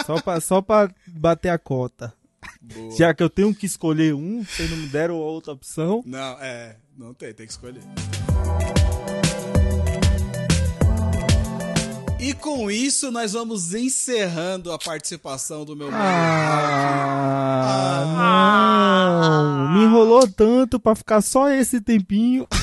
[0.04, 2.12] Só pra, só pra bater a cota.
[2.74, 2.96] Boa.
[2.96, 6.02] Já que eu tenho que escolher um, vocês não me deram outra opção.
[6.04, 6.76] Não, é.
[6.96, 7.82] Não tem, tem que escolher.
[12.18, 16.88] E com isso, nós vamos encerrando a participação do meu Ah,
[19.68, 19.74] não.
[19.74, 22.48] Me enrolou tanto pra ficar só esse tempinho.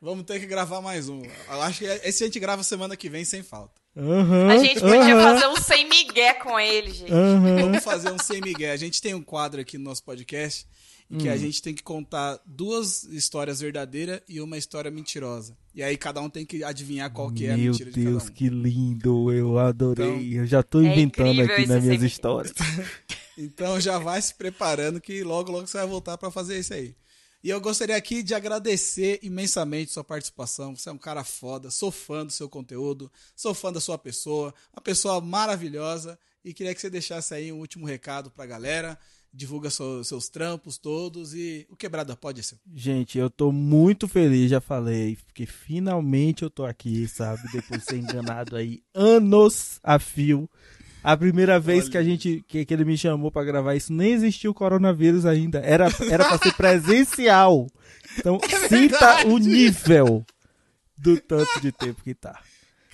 [0.00, 1.22] Vamos ter que gravar mais um.
[1.48, 3.83] Eu acho que esse a gente grava semana que vem sem falta.
[3.96, 7.12] Aham, A gente podia aham, fazer um sem migué com ele, gente.
[7.12, 7.56] aham.
[7.60, 8.72] Vamos fazer um sem Miguel.
[8.72, 10.66] A gente tem um quadro aqui no nosso podcast
[11.10, 11.18] em Hum.
[11.18, 15.54] que a gente tem que contar duas histórias verdadeiras e uma história mentirosa.
[15.74, 18.22] E aí cada um tem que adivinhar qual que é a Meu mentira de Deus,
[18.22, 18.34] cada um.
[18.34, 19.32] que lindo.
[19.32, 20.06] Eu adorei.
[20.06, 22.52] Então, eu já tô é inventando aqui nas minhas histórias.
[23.36, 26.94] Então já vai se preparando que logo, logo você vai voltar pra fazer isso aí.
[27.44, 30.74] E eu gostaria aqui de agradecer imensamente sua participação.
[30.74, 34.54] Você é um cara foda, sou fã do seu conteúdo, sou fã da sua pessoa,
[34.72, 36.18] uma pessoa maravilhosa.
[36.42, 38.98] E queria que você deixasse aí um último recado pra galera.
[39.30, 42.56] Divulga seu- seus trampos todos e o Quebrada pode ser.
[42.72, 47.42] Gente, eu tô muito feliz, já falei, porque finalmente eu tô aqui, sabe?
[47.52, 50.48] Depois de ser enganado aí anos a fio.
[51.04, 51.90] A primeira vez Olha.
[51.90, 55.26] que a gente que, que ele me chamou pra gravar isso, nem existia o coronavírus
[55.26, 55.58] ainda.
[55.58, 57.66] Era era para ser presencial.
[58.18, 59.28] Então, sinta verdade.
[59.28, 60.24] o nível
[60.96, 62.40] do tanto de tempo que tá.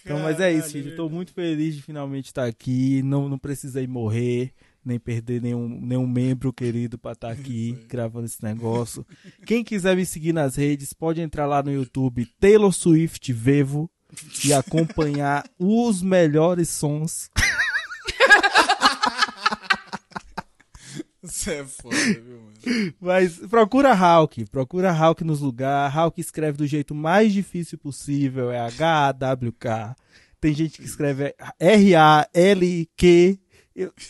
[0.05, 0.77] Então, mas é isso.
[0.77, 3.01] Eu tô muito feliz de finalmente estar aqui.
[3.03, 4.53] Não, não precisei morrer,
[4.85, 9.07] nem perder nenhum, nenhum membro querido pra estar aqui gravando esse negócio.
[9.47, 13.89] Quem quiser me seguir nas redes, pode entrar lá no YouTube Taylor Swift Vevo
[14.45, 17.31] e acompanhar os melhores sons.
[21.23, 22.95] Você é foda, viu, mano?
[23.01, 25.95] Mas procura Hulk, procura Hulk nos lugares.
[25.95, 29.97] Hulk escreve do jeito mais difícil possível, é H-A-W-K.
[30.41, 33.39] Tem gente que escreve R-A-L-Q.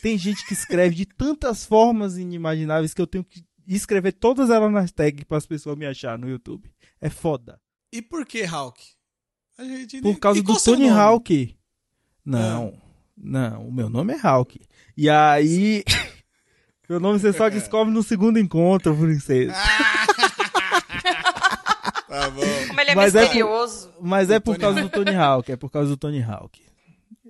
[0.01, 4.71] Tem gente que escreve de tantas formas inimagináveis que eu tenho que escrever todas elas
[4.73, 6.71] nas tags para as pessoas me achar no YouTube.
[7.01, 7.61] É foda.
[7.93, 8.81] E por que Hulk?
[9.59, 10.89] Gente Por causa e do Tony?
[10.89, 11.57] Hawk.
[12.25, 12.73] Não,
[13.17, 14.61] não, o meu nome é Hawk.
[14.97, 15.85] E aí,
[16.91, 19.55] meu nome você só descobre no segundo encontro, princesa.
[22.09, 22.43] Tá bom.
[22.67, 23.95] Como ele é Mas é por- misterioso.
[24.01, 26.61] Mas é por Tony causa do Tony Hawk, é por causa do Tony Hawk.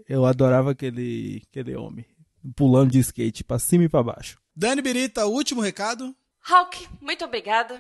[0.08, 2.06] Eu adorava aquele, aquele homem
[2.56, 4.38] pulando de skate pra cima e pra baixo.
[4.56, 6.16] Dani Birita, último recado.
[6.48, 7.78] Hulk, muito obrigada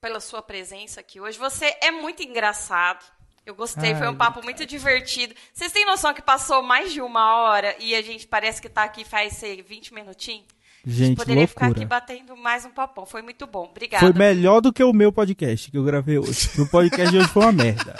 [0.00, 1.36] pela sua presença aqui hoje.
[1.36, 3.04] Você é muito engraçado.
[3.44, 5.34] Eu gostei, foi Ai, um papo muito divertido.
[5.52, 8.84] Vocês têm noção que passou mais de uma hora e a gente parece que tá
[8.84, 10.46] aqui faz sei, 20 minutinhos?
[10.86, 12.00] A gente Gente, poderia ficar aqui loucura.
[12.00, 13.04] batendo mais um papão.
[13.04, 13.64] Foi muito bom.
[13.64, 14.04] Obrigada.
[14.04, 16.48] Foi melhor do que o meu podcast que eu gravei hoje.
[16.60, 17.96] O podcast de hoje foi uma merda.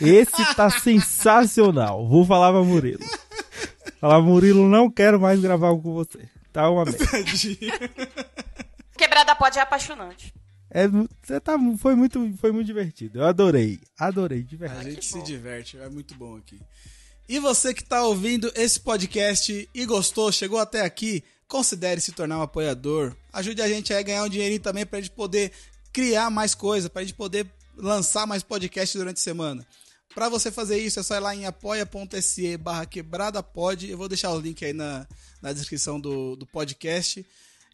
[0.00, 2.06] Esse tá sensacional.
[2.08, 3.04] Vou falar pra Murilo.
[4.00, 6.28] Falar, Murilo, não quero mais gravar com você.
[6.52, 7.04] Tá uma merda.
[8.96, 10.32] Quebrada pode é apaixonante.
[10.70, 13.20] É, você tá, foi, muito, foi muito divertido.
[13.20, 13.80] Eu adorei.
[13.98, 14.90] Adorei, de A verdade.
[14.90, 16.60] gente que se diverte, é muito bom aqui.
[17.28, 22.38] E você que tá ouvindo esse podcast e gostou, chegou até aqui, considere se tornar
[22.38, 23.16] um apoiador.
[23.32, 25.50] Ajude a gente a ganhar um dinheirinho também pra gente poder
[25.92, 29.66] criar mais coisa, pra gente poder lançar mais podcasts durante a semana.
[30.14, 33.88] Pra você fazer isso, é só ir lá em apoia.se barra quebradapod.
[33.88, 35.06] Eu vou deixar o link aí na,
[35.40, 37.24] na descrição do, do podcast.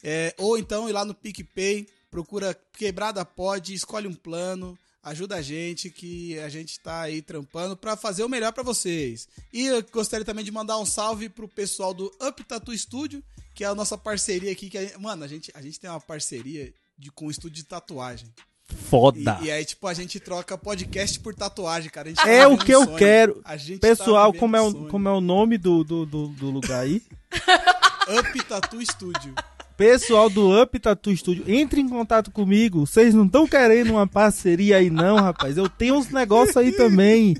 [0.03, 5.41] É, ou então ir lá no PicPay, procura Quebrada Pod, escolhe um plano, ajuda a
[5.41, 9.27] gente que a gente tá aí trampando pra fazer o melhor pra vocês.
[9.53, 13.23] E eu gostaria também de mandar um salve pro pessoal do Up Tattoo Studio,
[13.53, 14.69] que é a nossa parceria aqui.
[14.69, 17.63] Que a- mano, a gente, a gente tem uma parceria de, com o estúdio de
[17.63, 18.27] tatuagem.
[18.67, 19.37] E, Foda.
[19.43, 22.09] e aí, tipo, a gente troca podcast por tatuagem, cara.
[22.09, 22.97] Gente tá É o que eu sonho.
[22.97, 23.41] quero.
[23.43, 24.87] Tá Pessoal, vivendo como é, o, sonho.
[24.87, 26.99] como é o nome do, do, do, do lugar aí?
[28.19, 29.35] Up Tattoo Studio.
[29.77, 32.85] Pessoal do Up Tattoo Studio, entre em contato comigo.
[32.87, 35.57] Vocês não estão querendo uma parceria aí, não, rapaz.
[35.57, 37.35] Eu tenho uns negócios aí também.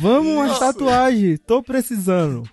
[0.00, 0.60] Vamos umas Isso.
[0.60, 1.40] tatuagens.
[1.44, 2.48] Tô precisando.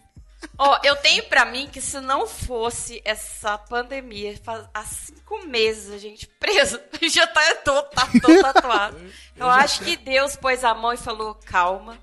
[0.57, 5.91] Ó, eu tenho pra mim que se não fosse essa pandemia, faz, há cinco meses
[5.93, 8.97] a gente presa, já tá todo, tá todo tatuado.
[9.35, 11.97] Eu acho que Deus pôs a mão e falou, calma.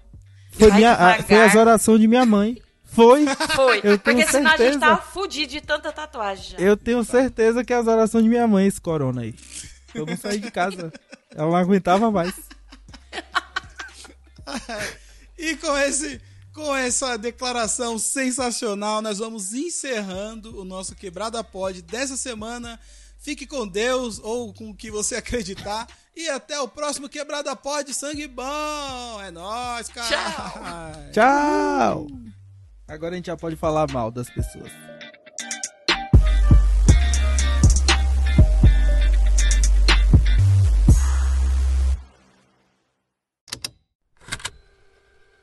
[0.52, 1.22] Foi, minha, devagar.
[1.24, 2.56] foi as orações de minha mãe.
[2.96, 3.26] Foi.
[3.54, 4.80] Foi, Eu tenho porque senão a gente certeza.
[4.80, 6.58] tava fudido de tanta tatuagem já.
[6.58, 9.34] Eu tenho certeza que as orações de minha mãe, esse corona aí.
[9.94, 10.92] Eu não saí de casa.
[11.34, 12.34] Ela não aguentava mais.
[15.38, 16.18] E com esse,
[16.54, 22.80] com essa declaração sensacional, nós vamos encerrando o nosso Quebrada Pod dessa semana.
[23.18, 25.86] Fique com Deus ou com o que você acreditar.
[26.14, 29.20] E até o próximo Quebrada Pod Sangue Bom.
[29.22, 30.08] É nóis, cara.
[30.08, 31.12] Tchau.
[31.12, 32.35] Tchau.
[32.88, 34.70] Agora a gente já pode falar mal das pessoas.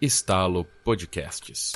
[0.02, 1.74] Estalo Podcasts.